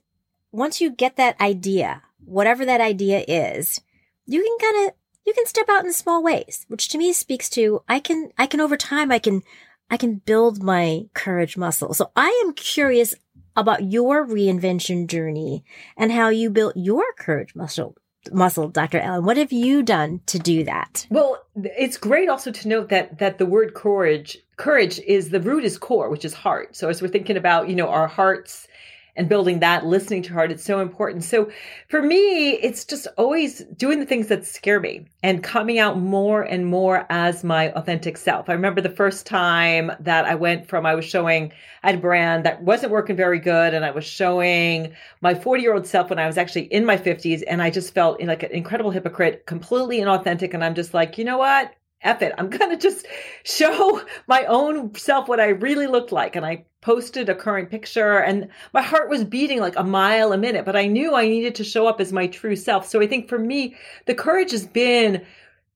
[0.52, 3.80] once you get that idea, whatever that idea is,
[4.26, 4.94] you can kind of
[5.26, 8.46] you can step out in small ways, which to me speaks to I can I
[8.46, 9.42] can over time I can
[9.90, 11.94] I can build my courage muscle.
[11.94, 13.14] So I am curious
[13.56, 15.64] about your reinvention journey
[15.96, 17.96] and how you built your courage muscle
[18.32, 21.06] muscle dr ellen what have you done to do that?
[21.10, 25.64] Well it's great also to note that that the word courage courage is the root
[25.64, 26.76] is core which is heart.
[26.76, 28.68] So as we're thinking about you know our hearts
[29.16, 31.24] and building that, listening to heart, it's so important.
[31.24, 31.50] So
[31.88, 36.42] for me, it's just always doing the things that scare me and coming out more
[36.42, 38.48] and more as my authentic self.
[38.48, 42.02] I remember the first time that I went from, I was showing, I had a
[42.02, 43.74] brand that wasn't working very good.
[43.74, 46.96] And I was showing my 40 year old self when I was actually in my
[46.96, 47.42] 50s.
[47.46, 50.54] And I just felt like an incredible hypocrite, completely inauthentic.
[50.54, 51.74] And I'm just like, you know what?
[52.02, 52.32] F it.
[52.38, 53.06] I'm going to just
[53.44, 56.36] show my own self what I really looked like.
[56.36, 60.38] And I posted a current picture and my heart was beating like a mile a
[60.38, 62.86] minute, but I knew I needed to show up as my true self.
[62.86, 65.24] So I think for me, the courage has been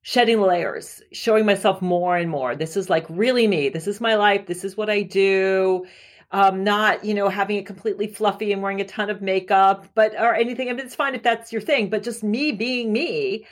[0.01, 2.55] shedding layers, showing myself more and more.
[2.55, 3.69] This is like really me.
[3.69, 4.45] This is my life.
[4.45, 5.85] This is what I do.
[6.31, 10.13] Um, not, you know, having it completely fluffy and wearing a ton of makeup, but
[10.15, 10.69] or anything.
[10.69, 13.45] I mean, it's fine if that's your thing, but just me being me.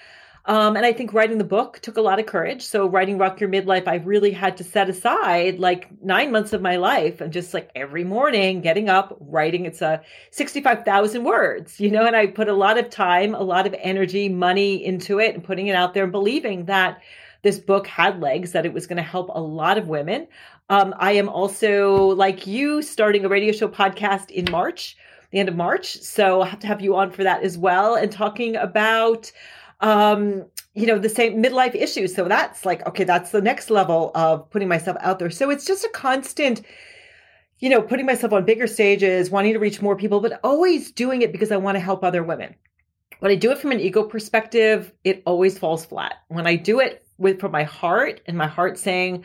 [0.45, 2.63] Um, and I think writing the book took a lot of courage.
[2.63, 6.62] So writing Rock Your Midlife, I really had to set aside like nine months of
[6.62, 9.65] my life and just like every morning getting up, writing.
[9.65, 10.01] It's a
[10.32, 14.27] 65,000 words, you know, and I put a lot of time, a lot of energy,
[14.27, 17.01] money into it and putting it out there and believing that
[17.41, 20.27] this book had legs, that it was going to help a lot of women.
[20.69, 24.97] Um, I am also like you starting a radio show podcast in March,
[25.32, 26.01] the end of March.
[26.01, 29.32] So I have to have you on for that as well and talking about
[29.79, 32.15] um, you know, the same midlife issues.
[32.15, 35.29] So that's like, okay, that's the next level of putting myself out there.
[35.29, 36.62] So it's just a constant,
[37.59, 41.21] you know, putting myself on bigger stages, wanting to reach more people, but always doing
[41.21, 42.55] it because I want to help other women.
[43.19, 46.15] When I do it from an ego perspective, it always falls flat.
[46.27, 49.23] When I do it with from my heart and my heart saying,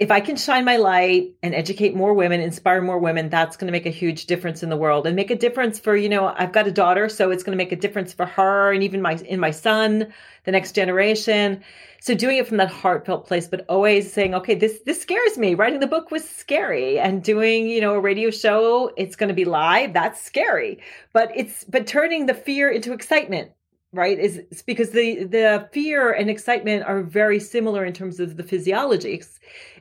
[0.00, 3.66] if I can shine my light and educate more women, inspire more women, that's going
[3.66, 6.34] to make a huge difference in the world and make a difference for, you know,
[6.38, 9.02] I've got a daughter, so it's going to make a difference for her and even
[9.02, 10.10] my in my son,
[10.44, 11.62] the next generation.
[12.00, 15.54] So doing it from that heartfelt place, but always saying, okay, this this scares me.
[15.54, 19.34] Writing the book was scary and doing, you know, a radio show, it's going to
[19.34, 20.80] be live, that's scary.
[21.12, 23.50] But it's but turning the fear into excitement
[23.92, 28.42] right is because the the fear and excitement are very similar in terms of the
[28.44, 29.20] physiology.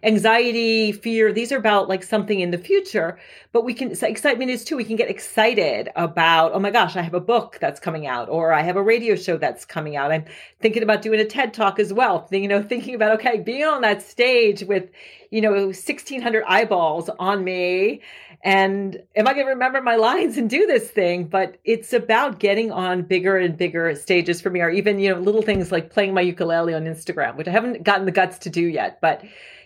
[0.01, 3.19] Anxiety fear these are about like something in the future
[3.51, 7.01] but we can excitement is too we can get excited about oh my gosh i
[7.01, 10.11] have a book that's coming out or i have a radio show that's coming out.
[10.11, 10.25] I'm
[10.59, 13.81] thinking about doing a ted talk as well you know thinking about okay being on
[13.81, 14.89] that stage with
[15.29, 18.01] you know 1600 eyeballs on me
[18.41, 21.25] and am I going to remember my lines and do this thing?
[21.25, 25.19] But it's about getting on bigger and bigger stages for me, or even, you know,
[25.19, 28.49] little things like playing my ukulele on Instagram, which I haven't gotten the guts to
[28.49, 28.99] do yet.
[29.01, 29.23] But,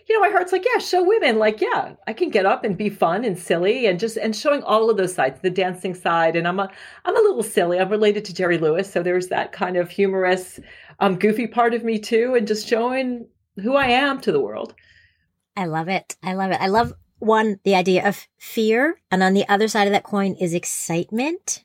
[0.08, 2.76] you know, my heart's like, yeah, show women, like, yeah, I can get up and
[2.76, 6.34] be fun and silly and just, and showing all of those sides, the dancing side.
[6.34, 6.68] And I'm a,
[7.04, 7.78] I'm a little silly.
[7.78, 8.92] I'm related to Jerry Lewis.
[8.92, 10.58] So there's that kind of humorous,
[10.98, 12.34] um, goofy part of me too.
[12.34, 13.28] And just showing
[13.62, 14.74] who I am to the world.
[15.56, 16.16] I love it.
[16.22, 16.60] I love it.
[16.60, 16.92] I love
[17.24, 19.00] one, the idea of fear.
[19.10, 21.64] And on the other side of that coin is excitement.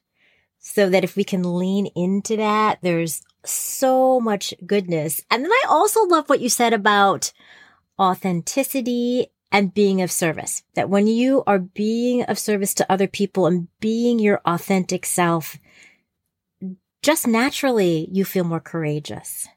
[0.59, 5.21] So that if we can lean into that, there's so much goodness.
[5.31, 7.31] And then I also love what you said about
[7.97, 10.63] authenticity and being of service.
[10.75, 15.57] That when you are being of service to other people and being your authentic self,
[17.01, 19.47] just naturally you feel more courageous.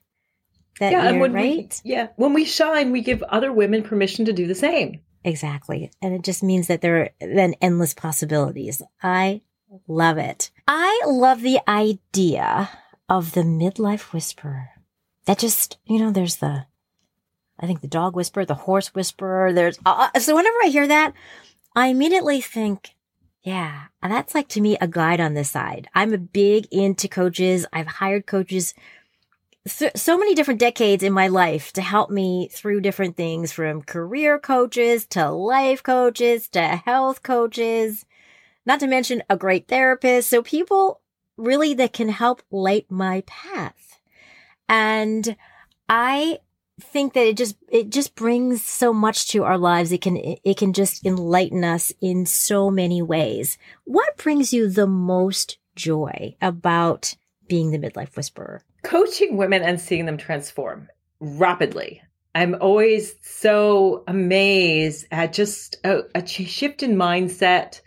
[0.79, 1.81] That yeah, and when right?
[1.85, 5.01] We, yeah, when we shine, we give other women permission to do the same.
[5.25, 5.91] Exactly.
[6.01, 8.83] And it just means that there are then endless possibilities.
[9.03, 9.43] I
[9.87, 10.51] love it.
[10.67, 12.71] I love the idea
[13.09, 14.71] of the midlife whisperer.
[15.27, 16.67] That just, you know, there's the,
[17.61, 19.53] I think the dog whisperer, the horse whisperer.
[19.53, 21.13] There's, uh, uh, so whenever I hear that,
[21.77, 22.95] I immediately think,
[23.43, 25.89] yeah, that's like to me a guide on this side.
[25.95, 27.67] I'm a big into coaches.
[27.73, 28.75] I've hired coaches
[29.69, 33.83] th- so many different decades in my life to help me through different things from
[33.83, 38.05] career coaches to life coaches to health coaches,
[38.67, 40.29] not to mention a great therapist.
[40.29, 41.01] So people
[41.37, 44.01] really that can help light my path.
[44.69, 45.37] And
[45.89, 46.39] I
[46.81, 49.93] think that it just it just brings so much to our lives.
[49.93, 53.59] It can it can just enlighten us in so many ways.
[53.85, 57.15] What brings you the most joy about
[57.47, 58.65] being the midlife whisperer?
[58.83, 60.89] Coaching women and seeing them transform
[61.21, 62.03] rapidly.
[62.35, 67.81] I'm always so amazed at just a, a shift in mindset,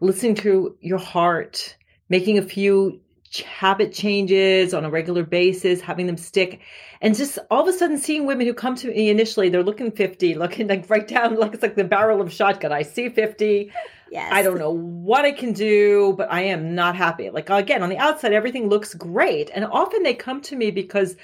[0.00, 1.76] listening to your heart,
[2.08, 3.01] making a few
[3.40, 6.60] habit changes on a regular basis, having them stick,
[7.00, 9.90] and just all of a sudden seeing women who come to me initially, they're looking
[9.90, 12.72] 50, looking like right down, like it's like the barrel of shotgun.
[12.72, 13.72] I see 50.
[14.10, 14.30] Yes.
[14.30, 17.30] I don't know what I can do, but I am not happy.
[17.30, 19.50] Like again, on the outside, everything looks great.
[19.54, 21.16] And often they come to me because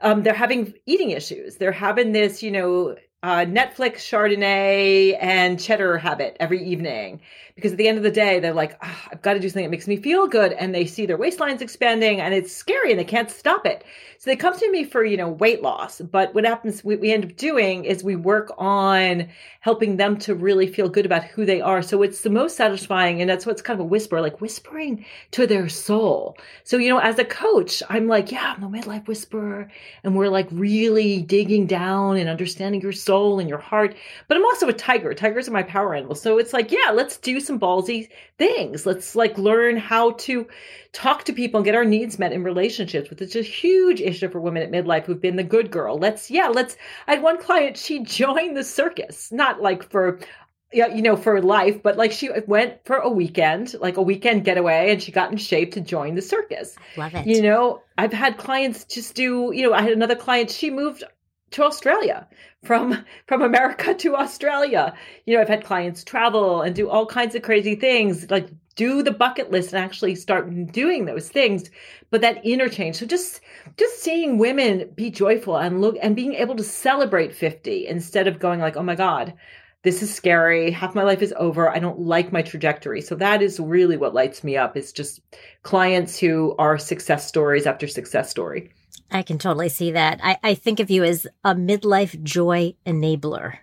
[0.00, 1.56] um, they're having eating issues.
[1.56, 7.20] They're having this, you know, uh, Netflix Chardonnay and cheddar habit every evening.
[7.54, 9.64] Because at the end of the day they're like oh, I've got to do something
[9.64, 12.98] that makes me feel good and they see their waistlines expanding and it's scary and
[12.98, 13.84] they can't stop it.
[14.16, 17.12] So they come to me for you know weight loss but what happens what we
[17.12, 19.28] end up doing is we work on
[19.60, 21.82] helping them to really feel good about who they are.
[21.82, 25.46] So it's the most satisfying and that's what's kind of a whisper like whispering to
[25.46, 26.38] their soul.
[26.64, 29.70] So you know as a coach I'm like yeah I'm the midlife whisperer
[30.02, 33.96] and we're like really digging down and understanding your soul soul and your heart.
[34.28, 35.12] But I'm also a tiger.
[35.14, 36.14] Tigers are my power animal.
[36.14, 38.08] So it's like, yeah, let's do some ballsy
[38.38, 38.86] things.
[38.86, 40.46] Let's like learn how to
[40.92, 44.28] talk to people and get our needs met in relationships, which is a huge issue
[44.28, 45.98] for women at midlife who've been the good girl.
[45.98, 46.76] Let's, yeah, let's.
[47.08, 50.20] I had one client, she joined the circus, not like for
[50.72, 54.44] yeah, you know, for life, but like she went for a weekend, like a weekend
[54.44, 56.76] getaway, and she got in shape to join the circus.
[56.96, 57.26] Love it.
[57.26, 61.02] You know, I've had clients just do, you know, I had another client, she moved
[61.50, 62.26] to Australia
[62.64, 64.94] from from America to Australia.
[65.26, 69.02] You know, I've had clients travel and do all kinds of crazy things, like do
[69.02, 71.70] the bucket list and actually start doing those things.
[72.10, 73.40] But that interchange, so just
[73.76, 78.38] just seeing women be joyful and look and being able to celebrate 50 instead of
[78.38, 79.34] going like, oh my God,
[79.82, 80.70] this is scary.
[80.70, 81.68] Half my life is over.
[81.68, 83.00] I don't like my trajectory.
[83.00, 84.76] So that is really what lights me up.
[84.76, 85.20] Is just
[85.62, 88.70] clients who are success stories after success story.
[89.10, 90.20] I can totally see that.
[90.22, 93.58] I, I think of you as a midlife joy enabler.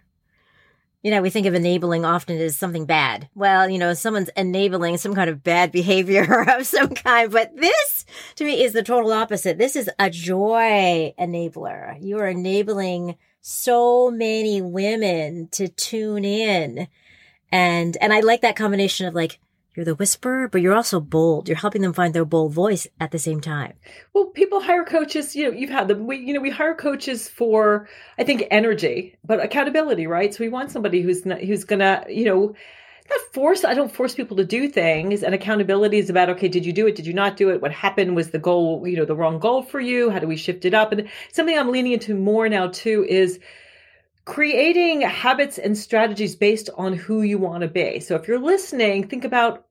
[1.04, 3.30] You know, we think of enabling often as something bad.
[3.34, 7.32] Well, you know, someone's enabling some kind of bad behavior of some kind.
[7.32, 9.58] But this, to me, is the total opposite.
[9.58, 11.98] This is a joy enabler.
[12.02, 16.88] You are enabling so many women to tune in.
[17.52, 19.40] And, and I like that combination of like
[19.78, 21.48] you're the whisperer, but you're also bold.
[21.48, 23.74] You're helping them find their bold voice at the same time.
[24.12, 25.36] Well, people hire coaches.
[25.36, 26.08] You know, you've had them.
[26.08, 30.34] We, you know, we hire coaches for, I think, energy, but accountability, right?
[30.34, 32.56] So we want somebody who's not, who's gonna, you know,
[33.08, 33.64] not force.
[33.64, 35.22] I don't force people to do things.
[35.22, 36.96] And accountability is about, okay, did you do it?
[36.96, 37.62] Did you not do it?
[37.62, 38.16] What happened?
[38.16, 40.10] Was the goal, you know, the wrong goal for you?
[40.10, 40.92] How do we shift it up?
[40.92, 43.40] And something I'm leaning into more now too is
[44.26, 48.00] creating habits and strategies based on who you want to be.
[48.00, 49.67] So if you're listening, think about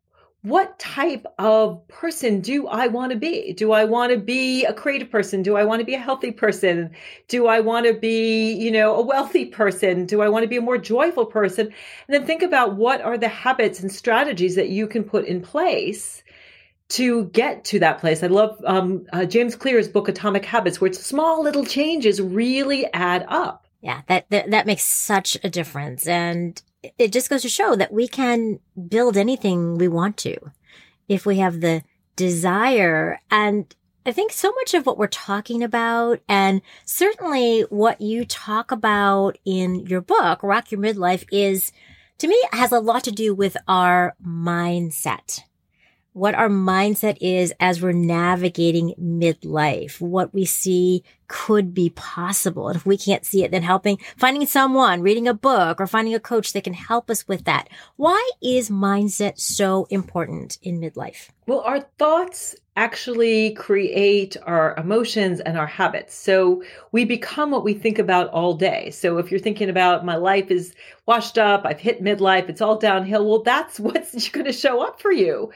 [0.46, 3.52] what type of person do I want to be?
[3.52, 5.42] Do I want to be a creative person?
[5.42, 6.92] Do I want to be a healthy person?
[7.26, 10.06] Do I want to be, you know, a wealthy person?
[10.06, 11.66] Do I want to be a more joyful person?
[11.66, 11.74] And
[12.14, 16.22] then think about what are the habits and strategies that you can put in place
[16.90, 18.22] to get to that place.
[18.22, 22.86] I love um, uh, James Clear's book, Atomic Habits, where it's small little changes really
[22.92, 23.66] add up.
[23.80, 26.06] Yeah, that, that, that makes such a difference.
[26.06, 26.62] And
[26.98, 30.36] it just goes to show that we can build anything we want to
[31.08, 31.82] if we have the
[32.16, 33.20] desire.
[33.30, 33.74] And
[34.04, 39.38] I think so much of what we're talking about and certainly what you talk about
[39.44, 41.72] in your book, Rock Your Midlife is
[42.18, 45.40] to me has a lot to do with our mindset
[46.16, 52.68] what our mindset is as we're navigating midlife, what we see could be possible.
[52.68, 56.14] And if we can't see it, then helping, finding someone, reading a book or finding
[56.14, 57.68] a coach that can help us with that.
[57.96, 61.28] Why is mindset so important in midlife?
[61.46, 66.14] Well, our thoughts actually create our emotions and our habits.
[66.14, 66.62] So
[66.92, 68.88] we become what we think about all day.
[68.88, 72.78] So if you're thinking about my life is washed up, I've hit midlife, it's all
[72.78, 75.52] downhill, well, that's what's going to show up for you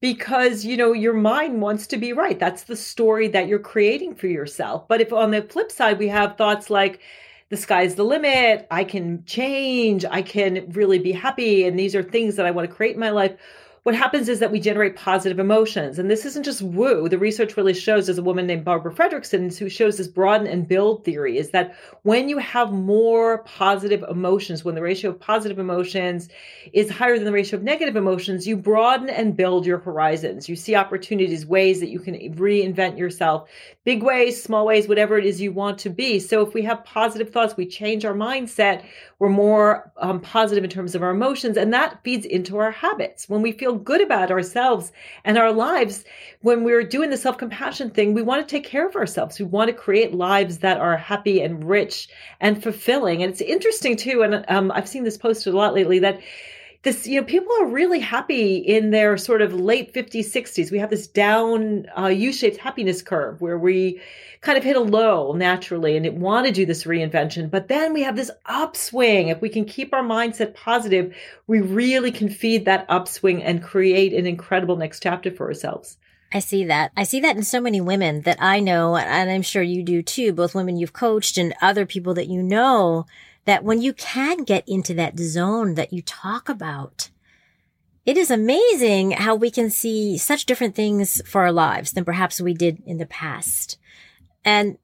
[0.00, 2.38] because you know your mind wants to be right.
[2.38, 4.86] That's the story that you're creating for yourself.
[4.88, 7.00] But if on the flip side we have thoughts like
[7.50, 8.66] the sky's the limit.
[8.70, 10.04] I can change.
[10.04, 11.64] I can really be happy.
[11.64, 13.36] And these are things that i want to create in my life
[13.88, 15.98] what happens is that we generate positive emotions.
[15.98, 17.08] And this isn't just woo.
[17.08, 20.68] The research really shows there's a woman named Barbara Fredrickson who shows this broaden and
[20.68, 25.58] build theory is that when you have more positive emotions, when the ratio of positive
[25.58, 26.28] emotions
[26.74, 30.50] is higher than the ratio of negative emotions, you broaden and build your horizons.
[30.50, 33.48] You see opportunities, ways that you can reinvent yourself,
[33.88, 36.18] big ways, small ways, whatever it is you want to be.
[36.18, 38.84] So if we have positive thoughts, we change our mindset,
[39.18, 43.30] we're more um, positive in terms of our emotions, and that feeds into our habits.
[43.30, 44.92] When we feel good about ourselves
[45.24, 46.04] and our lives,
[46.42, 49.38] when we're doing the self compassion thing, we want to take care of ourselves.
[49.38, 52.10] We want to create lives that are happy and rich
[52.40, 53.22] and fulfilling.
[53.22, 56.20] And it's interesting too, and um, I've seen this posted a lot lately that
[56.82, 60.78] this you know people are really happy in their sort of late 50s 60s we
[60.78, 64.00] have this down uh, u-shaped happiness curve where we
[64.40, 67.92] kind of hit a low naturally and it want to do this reinvention but then
[67.92, 69.28] we have this upswing.
[69.28, 71.14] If we can keep our mindset positive
[71.46, 75.98] we really can feed that upswing and create an incredible next chapter for ourselves.
[76.30, 76.92] I see that.
[76.94, 80.02] I see that in so many women that I know, and I'm sure you do
[80.02, 83.06] too, both women you've coached and other people that you know
[83.48, 87.08] that when you can get into that zone that you talk about,
[88.04, 92.42] it is amazing how we can see such different things for our lives than perhaps
[92.42, 93.78] we did in the past.
[94.44, 94.76] And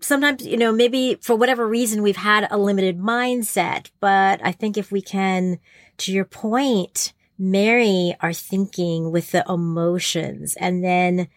[0.00, 4.78] sometimes, you know, maybe for whatever reason, we've had a limited mindset, but I think
[4.78, 5.58] if we can,
[5.98, 11.28] to your point, marry our thinking with the emotions and then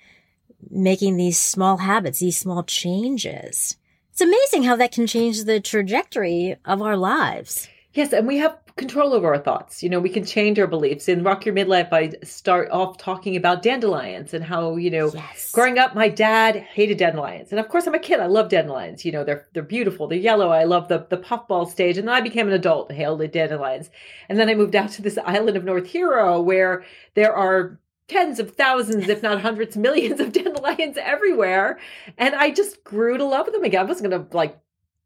[0.70, 3.76] making these small habits, these small changes,
[4.20, 7.70] it's amazing how that can change the trajectory of our lives.
[7.94, 9.82] Yes, and we have control over our thoughts.
[9.82, 11.08] You know, we can change our beliefs.
[11.08, 15.52] In Rock Your Midlife, I start off talking about dandelions and how, you know, yes.
[15.54, 17.52] growing up, my dad hated dandelions.
[17.52, 18.20] And of course, I'm a kid.
[18.20, 19.06] I love dandelions.
[19.06, 20.08] You know, they're they're beautiful.
[20.08, 20.50] They're yellow.
[20.50, 21.98] I love the the puffball stage.
[21.98, 23.90] And then I became an adult, and hated dandelions.
[24.28, 26.84] And then I moved out to this island of North Hero where
[27.16, 27.80] there are
[28.10, 31.80] tens of thousands, if not hundreds, millions of dandelions everywhere.
[32.18, 33.82] And I just grew to love them again.
[33.82, 34.60] I wasn't going to like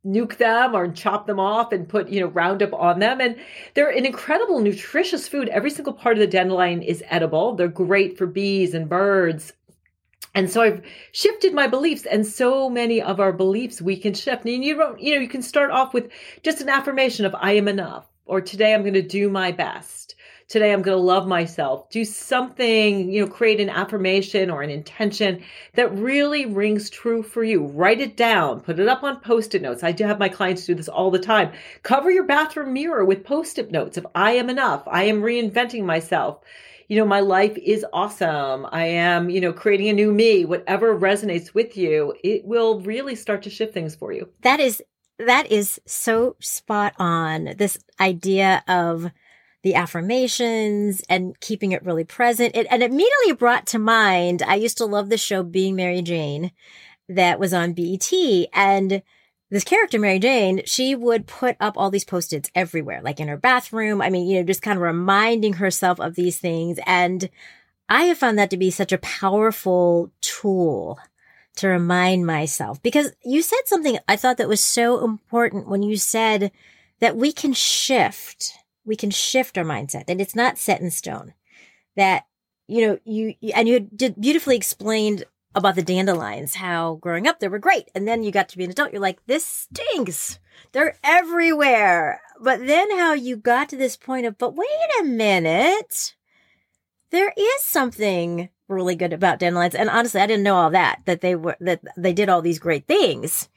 [0.05, 3.21] nuke them or chop them off and put, you know, Roundup on them.
[3.21, 3.35] And
[3.73, 5.49] they're an incredible nutritious food.
[5.49, 7.55] Every single part of the dandelion is edible.
[7.55, 9.53] They're great for bees and birds.
[10.35, 10.81] And so I've
[11.11, 14.45] shifted my beliefs and so many of our beliefs we can shift.
[14.45, 17.51] And you don't, you know, you can start off with just an affirmation of I
[17.53, 20.15] am enough or today I'm going to do my best
[20.53, 21.89] today I'm going to love myself.
[21.89, 25.41] Do something, you know, create an affirmation or an intention
[25.73, 27.65] that really rings true for you.
[27.65, 29.83] Write it down, put it up on post it notes.
[29.83, 31.51] I do have my clients do this all the time.
[31.81, 34.83] Cover your bathroom mirror with post it notes of I am enough.
[34.85, 36.41] I am reinventing myself
[36.89, 38.67] you know, my life is awesome.
[38.71, 43.15] I am, you know, creating a new me, whatever resonates with you, it will really
[43.15, 44.27] start to shift things for you.
[44.41, 44.83] That is,
[45.17, 47.55] that is so spot on.
[47.57, 49.09] This idea of
[49.63, 52.55] the affirmations and keeping it really present.
[52.55, 56.51] It, and immediately brought to mind, I used to love the show Being Mary Jane
[57.09, 58.11] that was on BET.
[58.53, 59.01] And
[59.49, 63.37] this character, Mary Jane, she would put up all these post-its everywhere, like in her
[63.37, 64.01] bathroom.
[64.01, 66.79] I mean, you know, just kind of reminding herself of these things.
[66.85, 67.29] And
[67.87, 70.99] I have found that to be such a powerful tool
[71.55, 75.97] to remind myself because you said something I thought that was so important when you
[75.97, 76.51] said
[76.99, 78.53] that we can shift
[78.85, 81.33] we can shift our mindset that it's not set in stone
[81.95, 82.25] that
[82.67, 85.25] you know you and you did beautifully explained
[85.55, 88.63] about the dandelions how growing up they were great and then you got to be
[88.63, 90.39] an adult you're like this stinks.
[90.71, 92.21] They're everywhere.
[92.39, 94.67] But then how you got to this point of but wait
[94.99, 96.15] a minute.
[97.11, 99.75] There is something really good about dandelions.
[99.75, 102.59] And honestly i didn't know all that that they were that they did all these
[102.59, 103.49] great things.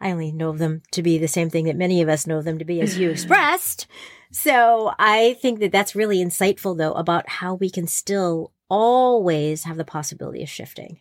[0.00, 2.58] I only know them to be the same thing that many of us know them
[2.58, 3.86] to be as you expressed
[4.32, 9.76] so I think that that's really insightful though about how we can still always have
[9.76, 11.00] the possibility of shifting.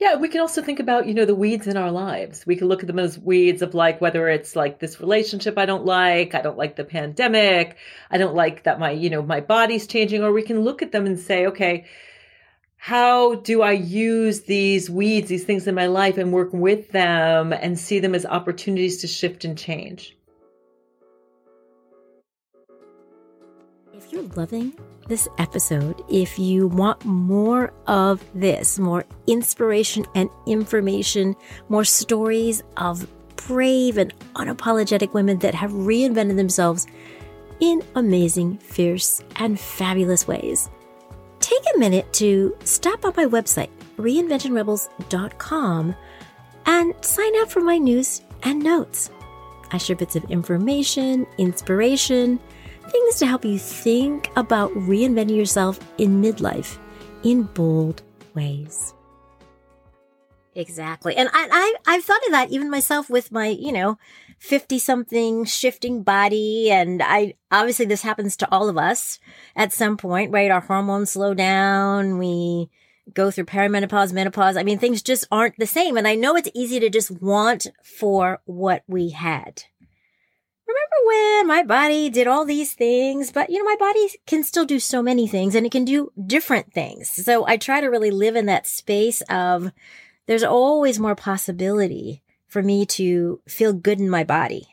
[0.00, 2.44] Yeah, we can also think about, you know, the weeds in our lives.
[2.44, 5.66] We can look at them as weeds of like whether it's like this relationship I
[5.66, 7.76] don't like, I don't like the pandemic,
[8.10, 10.90] I don't like that my, you know, my body's changing, or we can look at
[10.90, 11.86] them and say, okay,
[12.76, 17.52] how do I use these weeds, these things in my life and work with them
[17.52, 20.16] and see them as opportunities to shift and change?
[23.96, 24.72] If you're loving
[25.06, 31.36] this episode, if you want more of this, more inspiration and information,
[31.68, 36.88] more stories of brave and unapologetic women that have reinvented themselves
[37.60, 40.68] in amazing, fierce, and fabulous ways,
[41.38, 45.94] take a minute to stop on my website, reinventionrebels.com,
[46.66, 49.10] and sign up for my news and notes.
[49.70, 52.40] I share bits of information, inspiration,
[52.88, 56.78] things to help you think about reinventing yourself in midlife
[57.22, 58.02] in bold
[58.34, 58.94] ways.
[60.54, 61.16] Exactly.
[61.16, 63.98] And I, I, I've thought of that even myself with my, you know,
[64.38, 66.70] 50 something shifting body.
[66.70, 69.18] And I, obviously this happens to all of us
[69.56, 70.50] at some point, right?
[70.50, 72.18] Our hormones slow down.
[72.18, 72.70] We
[73.12, 74.56] go through perimenopause, menopause.
[74.56, 75.96] I mean, things just aren't the same.
[75.96, 79.64] And I know it's easy to just want for what we had.
[80.74, 84.64] Remember when my body did all these things, but you know, my body can still
[84.64, 87.10] do so many things and it can do different things.
[87.10, 89.70] So I try to really live in that space of,
[90.26, 94.66] there's always more possibility for me to feel good in my body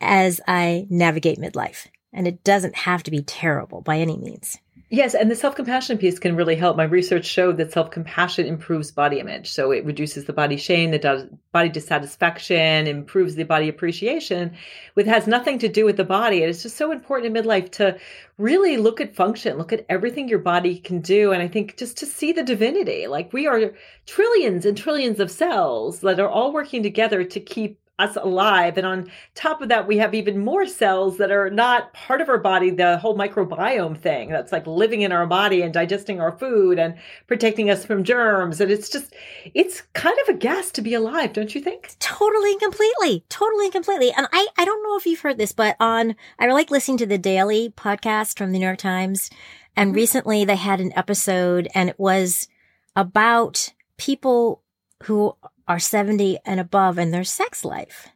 [0.00, 1.86] as I navigate midlife.
[2.12, 4.58] And it doesn't have to be terrible by any means.
[4.90, 6.76] Yes, and the self compassion piece can really help.
[6.76, 9.50] My research showed that self compassion improves body image.
[9.50, 14.54] So it reduces the body shame, the body dissatisfaction, improves the body appreciation,
[14.92, 16.42] which has nothing to do with the body.
[16.42, 17.98] And it's just so important in midlife to
[18.36, 21.32] really look at function, look at everything your body can do.
[21.32, 23.72] And I think just to see the divinity, like we are
[24.06, 28.76] trillions and trillions of cells that are all working together to keep us alive.
[28.76, 32.28] And on top of that, we have even more cells that are not part of
[32.28, 36.36] our body, the whole microbiome thing that's like living in our body and digesting our
[36.36, 36.96] food and
[37.28, 38.60] protecting us from germs.
[38.60, 39.14] And it's just,
[39.54, 41.94] it's kind of a gas to be alive, don't you think?
[42.00, 43.24] Totally and completely.
[43.28, 44.12] Totally and completely.
[44.12, 47.06] And I, I don't know if you've heard this, but on, I like listening to
[47.06, 49.30] the Daily podcast from the New York Times.
[49.76, 49.96] And mm-hmm.
[49.96, 52.48] recently they had an episode and it was
[52.96, 54.62] about people
[55.04, 55.36] who
[55.66, 58.08] are 70 and above in their sex life.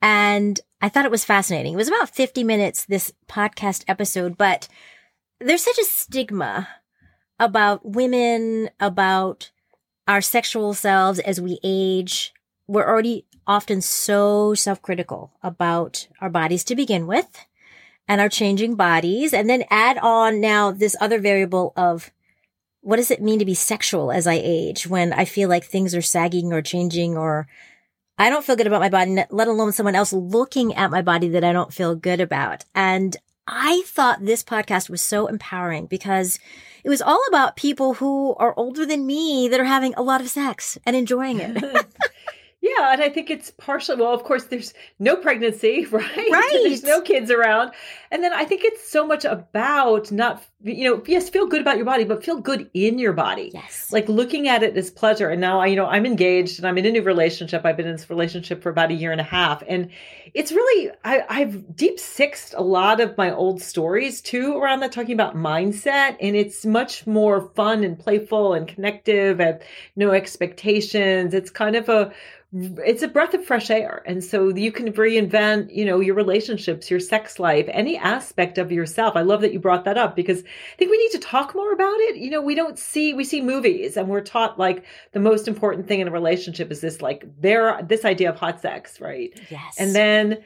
[0.00, 1.74] And I thought it was fascinating.
[1.74, 4.68] It was about 50 minutes, this podcast episode, but
[5.40, 6.68] there's such a stigma
[7.38, 9.50] about women, about
[10.06, 12.32] our sexual selves as we age.
[12.66, 17.46] We're already often so self critical about our bodies to begin with
[18.06, 19.32] and our changing bodies.
[19.32, 22.10] And then add on now this other variable of
[22.84, 25.94] what does it mean to be sexual as I age when I feel like things
[25.94, 27.48] are sagging or changing or
[28.18, 31.28] I don't feel good about my body, let alone someone else looking at my body
[31.30, 32.64] that I don't feel good about.
[32.74, 33.16] And
[33.48, 36.38] I thought this podcast was so empowering because
[36.84, 40.20] it was all about people who are older than me that are having a lot
[40.20, 41.62] of sex and enjoying it.
[42.64, 46.16] Yeah, and I think it's partially well, of course, there's no pregnancy, right?
[46.16, 46.60] Right.
[46.62, 47.72] there's no kids around.
[48.10, 51.76] And then I think it's so much about not you know, yes, feel good about
[51.76, 53.50] your body, but feel good in your body.
[53.52, 53.92] Yes.
[53.92, 55.28] Like looking at it as pleasure.
[55.28, 57.66] And now I, you know, I'm engaged and I'm in a new relationship.
[57.66, 59.62] I've been in this relationship for about a year and a half.
[59.68, 59.90] And
[60.32, 64.92] it's really I, I've deep sixed a lot of my old stories too around that
[64.92, 66.16] talking about mindset.
[66.18, 69.60] And it's much more fun and playful and connective and
[69.96, 71.34] no expectations.
[71.34, 72.10] It's kind of a
[72.56, 76.88] it's a breath of fresh air and so you can reinvent you know your relationships
[76.88, 80.44] your sex life any aspect of yourself i love that you brought that up because
[80.72, 83.24] i think we need to talk more about it you know we don't see we
[83.24, 87.00] see movies and we're taught like the most important thing in a relationship is this
[87.00, 90.38] like there this idea of hot sex right yes and then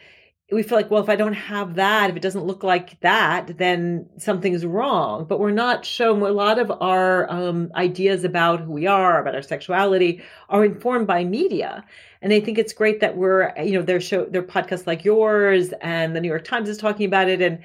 [0.50, 3.58] we feel like, well, if I don't have that, if it doesn't look like that,
[3.58, 5.26] then something's wrong.
[5.26, 9.34] But we're not shown a lot of our um, ideas about who we are, about
[9.34, 11.84] our sexuality, are informed by media.
[12.22, 15.74] And I think it's great that we're, you know, there's show, their podcasts like yours,
[15.82, 17.58] and the New York Times is talking about it, and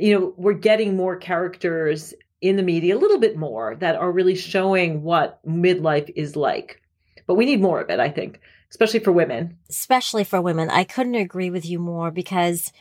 [0.00, 4.10] you know, we're getting more characters in the media, a little bit more, that are
[4.10, 6.82] really showing what midlife is like.
[7.26, 8.40] But we need more of it, I think
[8.70, 9.58] especially for women.
[9.68, 10.70] Especially for women.
[10.70, 12.72] I couldn't agree with you more because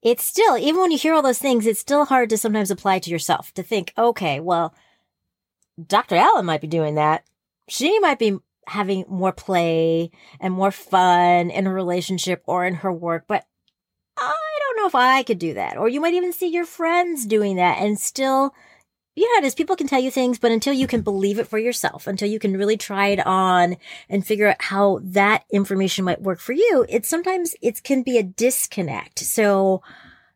[0.00, 3.00] it's still, even when you hear all those things, it's still hard to sometimes apply
[3.00, 4.74] to yourself to think, okay, well,
[5.84, 6.16] Dr.
[6.16, 7.24] Ellen might be doing that.
[7.68, 10.10] She might be having more play
[10.40, 13.44] and more fun in a relationship or in her work, but
[14.82, 15.76] know if I could do that.
[15.76, 18.54] Or you might even see your friends doing that and still
[19.14, 21.46] you know, it is people can tell you things, but until you can believe it
[21.46, 23.76] for yourself, until you can really try it on
[24.08, 28.16] and figure out how that information might work for you, it sometimes it can be
[28.16, 29.18] a disconnect.
[29.18, 29.82] So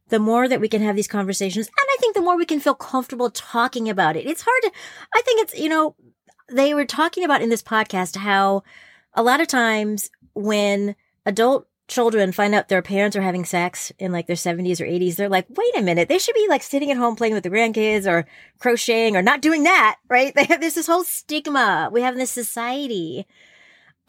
[0.09, 2.61] the more that we can have these conversations, and I think the more we can
[2.61, 4.26] feel comfortable talking about it.
[4.26, 4.70] It's hard to,
[5.14, 5.97] I think it's, you know,
[6.53, 8.62] they were talking about in this podcast how
[9.14, 14.12] a lot of times when adult children find out their parents are having sex in
[14.12, 16.91] like their 70s or 80s, they're like, wait a minute, they should be like sitting
[16.91, 18.26] at home playing with the grandkids or
[18.59, 20.34] crocheting or not doing that, right?
[20.37, 23.26] They have this, this whole stigma we have in this society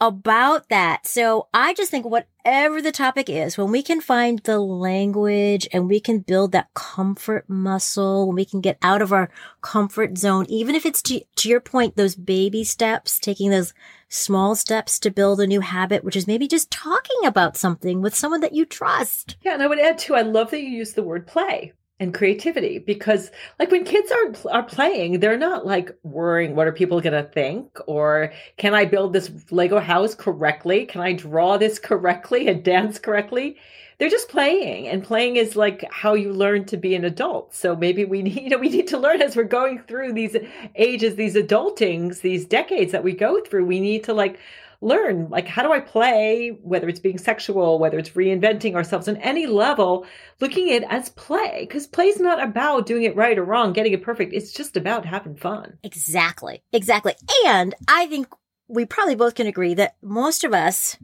[0.00, 1.06] about that.
[1.06, 5.88] So I just think whatever the topic is, when we can find the language and
[5.88, 9.30] we can build that comfort muscle, when we can get out of our
[9.60, 13.74] comfort zone, even if it's to, to your point, those baby steps, taking those
[14.08, 18.14] small steps to build a new habit, which is maybe just talking about something with
[18.14, 19.36] someone that you trust.
[19.42, 19.54] Yeah.
[19.54, 22.78] And I would add too, I love that you use the word play and creativity
[22.78, 27.12] because like when kids are are playing they're not like worrying what are people going
[27.12, 27.78] to think?
[27.86, 30.86] or can i build this lego house correctly?
[30.86, 33.56] Can i draw this correctly and dance correctly?
[33.98, 37.52] They're just playing and playing is like how you learn to be an adult.
[37.52, 40.36] So maybe we need you know we need to learn as we're going through these
[40.76, 44.38] ages these adultings these decades that we go through we need to like
[44.80, 49.16] learn like how do i play whether it's being sexual whether it's reinventing ourselves on
[49.16, 50.06] any level
[50.40, 53.92] looking at it as play because play's not about doing it right or wrong getting
[53.92, 54.32] it perfect.
[54.32, 55.78] It's just about having fun.
[55.82, 56.62] Exactly.
[56.72, 57.14] Exactly.
[57.44, 58.28] And i think
[58.68, 60.96] we probably both can agree that most of us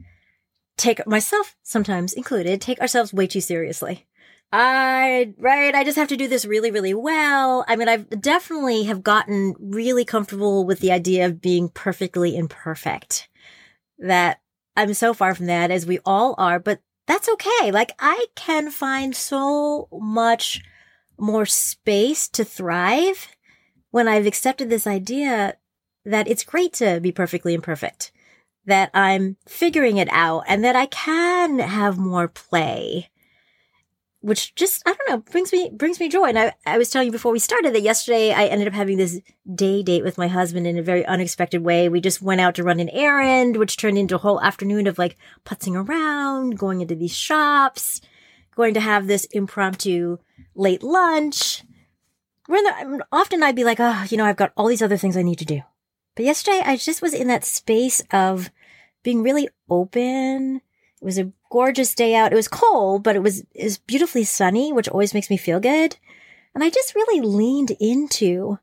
[0.77, 4.05] take myself sometimes included take ourselves way too seriously.
[4.53, 7.65] I, right, I just have to do this really, really well.
[7.67, 13.27] I mean, I've definitely have gotten really comfortable with the idea of being perfectly imperfect
[13.99, 14.39] that
[14.75, 17.71] I'm so far from that as we all are, but that's okay.
[17.71, 20.61] Like I can find so much
[21.17, 23.27] more space to thrive
[23.91, 25.55] when I've accepted this idea
[26.03, 28.11] that it's great to be perfectly imperfect,
[28.65, 33.09] that I'm figuring it out and that I can have more play
[34.25, 36.25] which just I don't know brings me brings me joy.
[36.25, 38.97] And I, I was telling you before we started that yesterday I ended up having
[38.97, 39.21] this
[39.53, 41.89] day date with my husband in a very unexpected way.
[41.89, 44.97] We just went out to run an errand, which turned into a whole afternoon of
[44.97, 45.15] like
[45.45, 48.01] putzing around, going into these shops,
[48.55, 50.17] going to have this impromptu
[50.55, 51.63] late lunch.
[52.47, 55.15] We're the, often I'd be like, oh, you know, I've got all these other things
[55.15, 55.61] I need to do.
[56.15, 58.49] But yesterday I just was in that space of
[59.03, 60.61] being really open
[61.05, 62.33] it was a gorgeous day out.
[62.33, 65.59] It was cold, but it was, it was beautifully sunny, which always makes me feel
[65.59, 65.95] good.
[66.55, 68.57] And I just really leaned into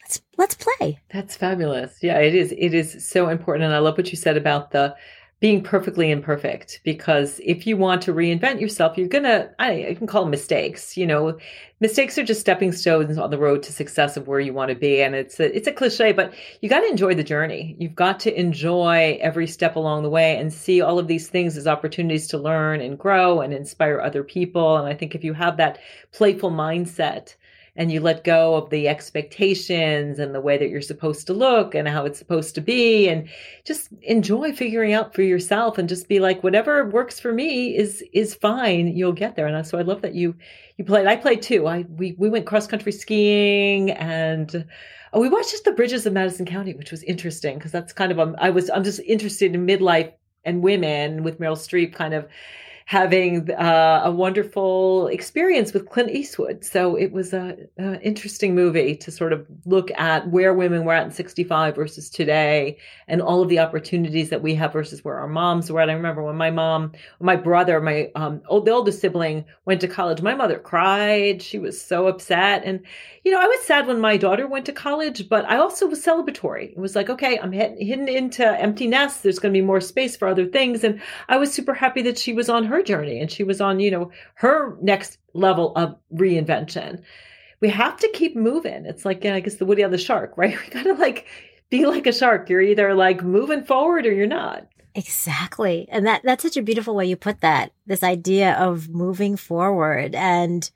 [0.00, 1.00] let's let's play.
[1.12, 1.98] That's fabulous.
[2.00, 2.54] Yeah, it is.
[2.56, 3.66] It is so important.
[3.66, 4.96] And I love what you said about the
[5.44, 10.06] being perfectly imperfect because if you want to reinvent yourself you're gonna I, I, can
[10.06, 11.36] call them mistakes you know?
[11.80, 14.74] Mistakes are just stepping stones on the road to success of where you want to
[14.74, 16.32] be and it's a, it's a cliche but
[16.62, 17.76] you got to enjoy the journey.
[17.78, 21.58] You've got to enjoy every step along the way and see all of these things
[21.58, 25.34] as opportunities to learn and grow and inspire other people and i think if you
[25.34, 25.78] have that
[26.12, 27.34] playful mindset
[27.76, 31.74] and you let go of the expectations and the way that you're supposed to look
[31.74, 33.28] and how it's supposed to be and
[33.64, 38.04] just enjoy figuring out for yourself and just be like whatever works for me is
[38.12, 38.88] is fine.
[38.88, 39.46] You'll get there.
[39.46, 40.34] And so i love that you
[40.76, 41.66] you played i played too.
[41.66, 44.64] I we we went cross country skiing and
[45.12, 48.10] oh, we watched just the bridges of madison county which was interesting because that's kind
[48.10, 50.12] of um, i was i'm just interested in midlife
[50.44, 52.26] and women with meryl streep kind of
[52.86, 56.62] having uh, a wonderful experience with Clint Eastwood.
[56.64, 60.92] So it was a, a, interesting movie to sort of look at where women were
[60.92, 62.76] at in 65 versus today
[63.08, 65.88] and all of the opportunities that we have versus where our moms were at.
[65.88, 69.88] I remember when my mom, my brother, my um, old, the oldest sibling went to
[69.88, 71.40] college, my mother cried.
[71.40, 72.64] She was so upset.
[72.66, 72.80] And,
[73.24, 76.04] you know, I was sad when my daughter went to college, but I also was
[76.04, 76.72] celebratory.
[76.72, 79.22] It was like, okay, I'm hidden into empty nests.
[79.22, 80.84] There's going to be more space for other things.
[80.84, 83.80] And I was super happy that she was on her journey and she was on,
[83.80, 87.02] you know, her next level of reinvention.
[87.60, 88.86] We have to keep moving.
[88.86, 90.56] It's like, I guess the Woody on the shark, right?
[90.58, 91.26] We got to like
[91.70, 92.48] be like a shark.
[92.48, 94.68] You're either like moving forward or you're not.
[94.94, 95.88] Exactly.
[95.90, 97.72] And that that's such a beautiful way you put that.
[97.86, 100.70] This idea of moving forward and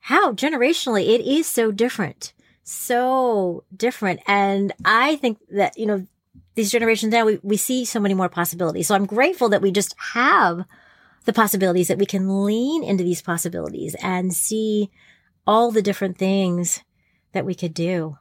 [0.00, 2.34] how generationally it is so different.
[2.64, 4.20] So different.
[4.26, 6.06] And I think that, you know,
[6.54, 8.88] these generations now we, we see so many more possibilities.
[8.88, 10.64] So I'm grateful that we just have
[11.24, 14.90] the possibilities that we can lean into these possibilities and see
[15.46, 16.82] all the different things
[17.32, 18.18] that we could do.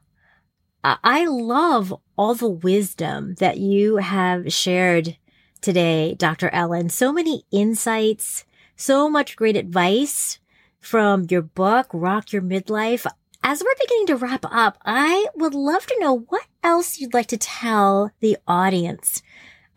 [0.84, 5.18] I love all the wisdom that you have shared
[5.62, 6.50] today, Dr.
[6.50, 6.90] Ellen.
[6.90, 8.46] So many insights,
[8.76, 10.40] so much great advice
[10.80, 13.06] from your book, Rock Your Midlife.
[13.44, 17.28] As we're beginning to wrap up, I would love to know what else you'd like
[17.28, 19.22] to tell the audience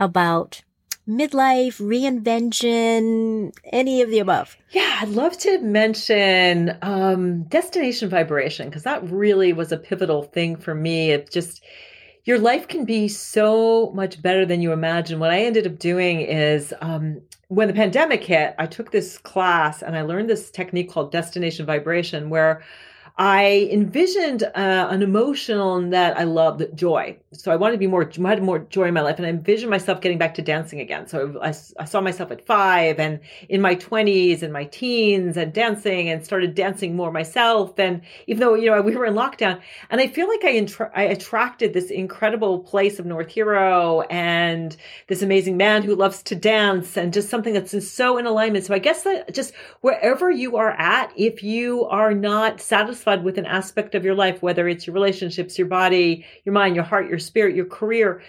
[0.00, 0.63] about
[1.08, 4.56] midlife, reinvention, any of the above?
[4.70, 10.56] Yeah, I'd love to mention um, destination vibration because that really was a pivotal thing
[10.56, 11.10] for me.
[11.10, 11.62] It just,
[12.24, 15.18] your life can be so much better than you imagine.
[15.18, 19.82] What I ended up doing is um, when the pandemic hit, I took this class
[19.82, 22.62] and I learned this technique called destination vibration where
[23.16, 27.16] I envisioned uh, an emotional that I loved joy.
[27.30, 29.18] So I wanted to be more, had more joy in my life.
[29.18, 31.06] And I envisioned myself getting back to dancing again.
[31.06, 35.52] So I, I saw myself at five and in my 20s and my teens and
[35.52, 37.78] dancing and started dancing more myself.
[37.78, 39.60] And even though, you know, we were in lockdown
[39.90, 44.76] and I feel like I, intra- I attracted this incredible place of North Hero and
[45.06, 48.64] this amazing man who loves to dance and just something that's so in alignment.
[48.64, 53.24] So I guess that just wherever you are at, if you are not satisfied satisfied
[53.24, 56.84] with an aspect of your life, whether it's your relationships, your body, your mind, your
[56.84, 58.22] heart, your spirit, your career,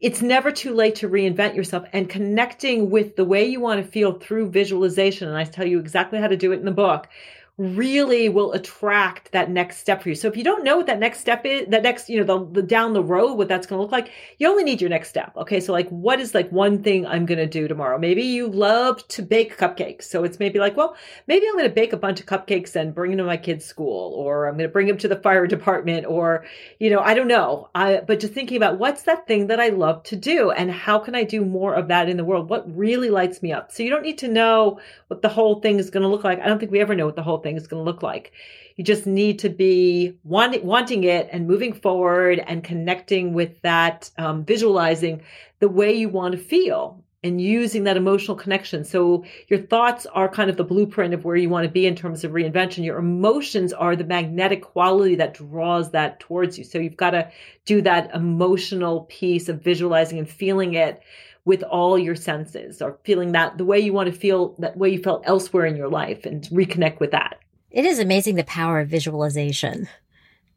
[0.00, 3.90] it's never too late to reinvent yourself and connecting with the way you want to
[3.90, 5.28] feel through visualization.
[5.28, 7.08] And I tell you exactly how to do it in the book
[7.56, 10.14] really will attract that next step for you.
[10.16, 12.60] So if you don't know what that next step is, that next, you know, the,
[12.60, 15.08] the down the road, what that's going to look like, you only need your next
[15.08, 15.36] step.
[15.36, 15.60] Okay.
[15.60, 17.96] So like, what is like one thing I'm going to do tomorrow?
[17.96, 20.02] Maybe you love to bake cupcakes.
[20.04, 20.96] So it's maybe like, well,
[21.28, 23.64] maybe I'm going to bake a bunch of cupcakes and bring them to my kids'
[23.64, 26.44] school, or I'm going to bring them to the fire department, or,
[26.80, 27.68] you know, I don't know.
[27.74, 30.98] I, but just thinking about what's that thing that I love to do and how
[30.98, 32.48] can I do more of that in the world?
[32.48, 33.70] What really lights me up?
[33.70, 36.40] So you don't need to know what the whole thing is going to look like.
[36.40, 38.32] I don't think we ever know what the whole is going to look like.
[38.76, 44.10] You just need to be want, wanting it and moving forward and connecting with that,
[44.18, 45.22] um, visualizing
[45.60, 48.84] the way you want to feel and using that emotional connection.
[48.84, 51.96] So your thoughts are kind of the blueprint of where you want to be in
[51.96, 52.84] terms of reinvention.
[52.84, 56.64] Your emotions are the magnetic quality that draws that towards you.
[56.64, 57.30] So you've got to
[57.64, 61.00] do that emotional piece of visualizing and feeling it
[61.44, 64.88] with all your senses or feeling that the way you want to feel that way
[64.88, 67.38] you felt elsewhere in your life and reconnect with that.
[67.70, 69.88] It is amazing the power of visualization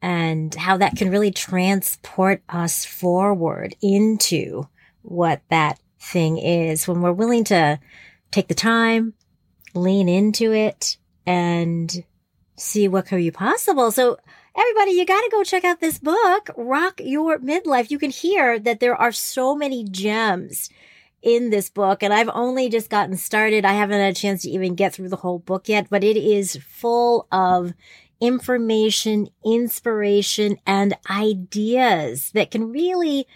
[0.00, 4.68] and how that can really transport us forward into
[5.02, 7.78] what that thing is when we're willing to
[8.30, 9.14] take the time,
[9.74, 12.04] lean into it and
[12.56, 13.90] see what could be possible.
[13.90, 14.18] So
[14.56, 17.90] everybody, you got to go check out this book, Rock Your Midlife.
[17.90, 20.70] You can hear that there are so many gems
[21.20, 23.64] in this book and I've only just gotten started.
[23.64, 26.16] I haven't had a chance to even get through the whole book yet, but it
[26.16, 27.72] is full of
[28.20, 33.26] information, inspiration, and ideas that can really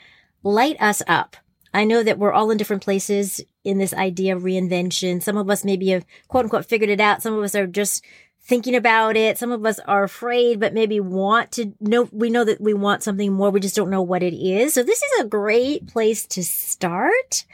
[0.43, 1.37] light us up.
[1.75, 5.23] I know that we're all in different places in this idea of reinvention.
[5.23, 7.23] Some of us maybe have quote unquote figured it out.
[7.23, 8.05] Some of us are just
[8.45, 9.39] thinking about it.
[9.39, 12.09] Some of us are afraid, but maybe want to know.
[12.13, 13.51] We know that we want something more.
[13.51, 14.75] We just don't know what it is.
[14.75, 17.45] So this is a great place to start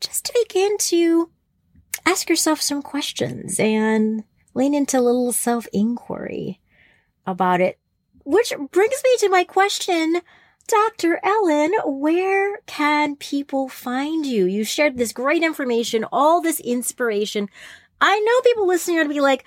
[0.00, 1.30] just to begin to
[2.06, 6.60] ask yourself some questions and lean into a little self inquiry
[7.26, 7.78] about it.
[8.24, 10.20] Which brings me to my question.
[10.68, 11.18] Dr.
[11.24, 14.46] Ellen, where can people find you?
[14.46, 17.48] You shared this great information, all this inspiration.
[18.00, 19.44] I know people listening are going to be like,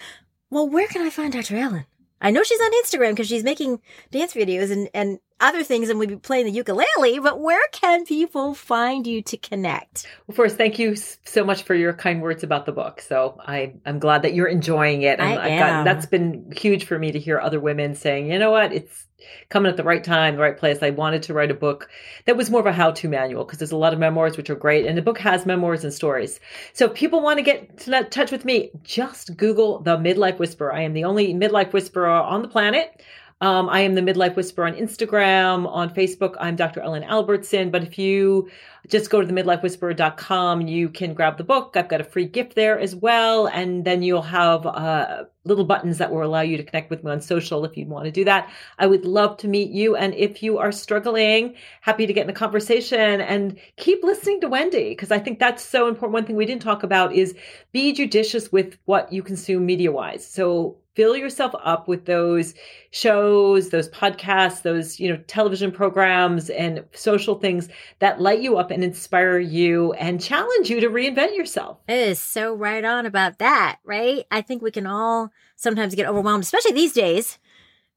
[0.49, 1.55] well, where can I find Dr.
[1.55, 1.85] Ellen?
[2.21, 3.81] I know she's on Instagram because she's making
[4.11, 8.05] dance videos and, and other things and we'd be playing the ukulele, but where can
[8.05, 10.07] people find you to connect?
[10.27, 13.01] Well, first, thank you so much for your kind words about the book.
[13.01, 15.19] So I, I'm glad that you're enjoying it.
[15.19, 15.59] And I am.
[15.59, 19.07] Got, that's been huge for me to hear other women saying, you know what, it's
[19.49, 20.81] coming at the right time, the right place.
[20.81, 21.89] I wanted to write a book
[22.25, 24.55] that was more of a how-to manual because there's a lot of memoirs which are
[24.55, 26.39] great, and the book has memoirs and stories.
[26.73, 30.73] So if people want to get in touch with me, just Google the Midlife Whisperer.
[30.73, 33.01] I am the only midlife whisperer on the planet.
[33.41, 35.67] Um, I am the Midlife Whisperer on Instagram.
[35.67, 36.79] On Facebook, I'm Dr.
[36.79, 37.69] Ellen Albertson.
[37.69, 38.49] But if you
[38.87, 41.73] just go to the midlifewhisperer.com, you can grab the book.
[41.75, 43.47] I've got a free gift there as well.
[43.47, 47.11] And then you'll have uh, little buttons that will allow you to connect with me
[47.11, 48.49] on social if you want to do that.
[48.79, 49.97] I would love to meet you.
[49.97, 54.47] And if you are struggling, happy to get in a conversation and keep listening to
[54.47, 56.13] Wendy because I think that's so important.
[56.13, 57.35] One thing we didn't talk about is
[57.73, 60.25] be judicious with what you consume media wise.
[60.25, 62.53] So fill yourself up with those
[62.91, 67.67] shows, those podcasts, those, you know, television programs and social things
[67.99, 71.77] that light you up and inspire you and challenge you to reinvent yourself.
[71.87, 74.25] It is so right on about that, right?
[74.31, 77.37] I think we can all sometimes get overwhelmed, especially these days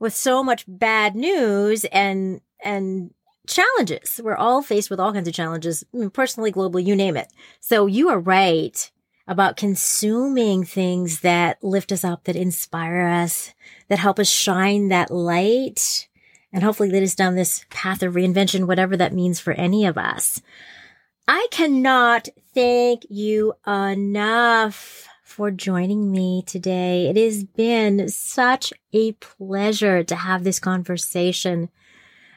[0.00, 3.12] with so much bad news and, and
[3.46, 4.20] challenges.
[4.22, 7.32] We're all faced with all kinds of challenges, I mean, personally, globally, you name it.
[7.60, 8.90] So you are right
[9.28, 13.52] about consuming things that lift us up, that inspire us,
[13.88, 16.08] that help us shine that light
[16.50, 19.98] and hopefully lead us down this path of reinvention, whatever that means for any of
[19.98, 20.40] us.
[21.28, 27.08] I cannot thank you enough for joining me today.
[27.08, 31.68] It has been such a pleasure to have this conversation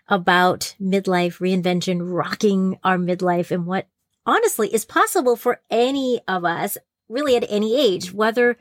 [0.09, 3.87] about midlife reinvention, rocking our midlife and what
[4.25, 6.77] honestly is possible for any of us,
[7.09, 8.17] really at any age, mm-hmm.
[8.17, 8.57] whether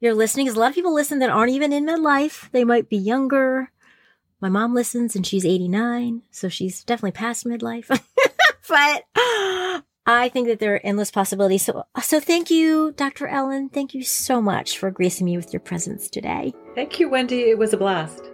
[0.00, 0.46] you're listening.
[0.46, 2.50] Because a lot of people listen that aren't even in midlife.
[2.50, 3.70] They might be younger.
[4.40, 7.86] My mom listens and she's 89, so she's definitely past midlife.
[8.68, 9.04] but
[10.04, 11.64] I think that there are endless possibilities.
[11.64, 13.28] So, so thank you, Dr.
[13.28, 13.68] Ellen.
[13.68, 16.52] Thank you so much for gracing me with your presence today.
[16.74, 17.42] Thank you, Wendy.
[17.50, 18.30] It was a blast.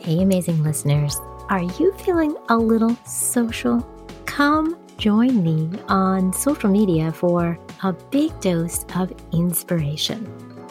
[0.00, 1.18] Hey, amazing listeners.
[1.48, 3.93] Are you feeling a little social?
[4.34, 10.26] Come join me on social media for a big dose of inspiration.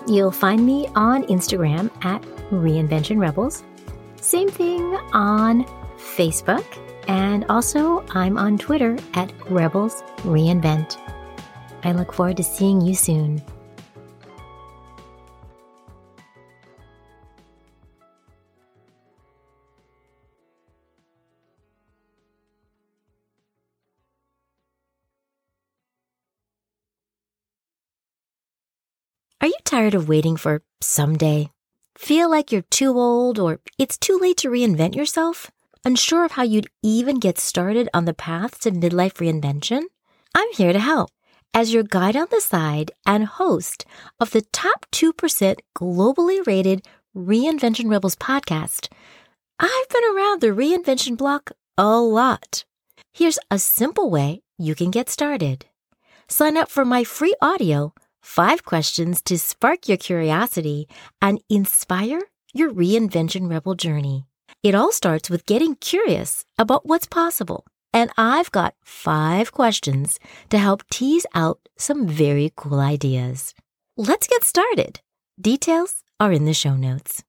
[0.06, 3.64] You'll find me on Instagram at Reinvention Rebels.
[4.18, 4.84] Same thing
[5.14, 5.64] on
[5.96, 6.66] Facebook.
[7.08, 10.98] And also, I'm on Twitter at Rebels Reinvent.
[11.86, 13.42] I look forward to seeing you soon.
[29.74, 31.50] Tired of waiting for someday?
[31.98, 35.50] Feel like you're too old or it's too late to reinvent yourself?
[35.84, 39.82] Unsure of how you'd even get started on the path to midlife reinvention?
[40.36, 41.10] I'm here to help
[41.56, 43.84] as your guide on the side and host
[44.20, 46.86] of the top 2% globally rated
[47.18, 48.90] Reinvention Rebels podcast.
[49.58, 52.64] I've been around the reinvention block a lot.
[53.12, 55.66] Here's a simple way you can get started.
[56.28, 60.88] Sign up for my free audio Five questions to spark your curiosity
[61.22, 62.22] and inspire
[62.54, 64.26] your reinvention rebel journey.
[64.64, 67.66] It all starts with getting curious about what's possible.
[67.94, 70.20] And I've got five questions
[70.50, 73.54] to help tease out some very cool ideas.
[73.98, 75.02] Let's get started.
[75.40, 77.24] Details are in the show notes.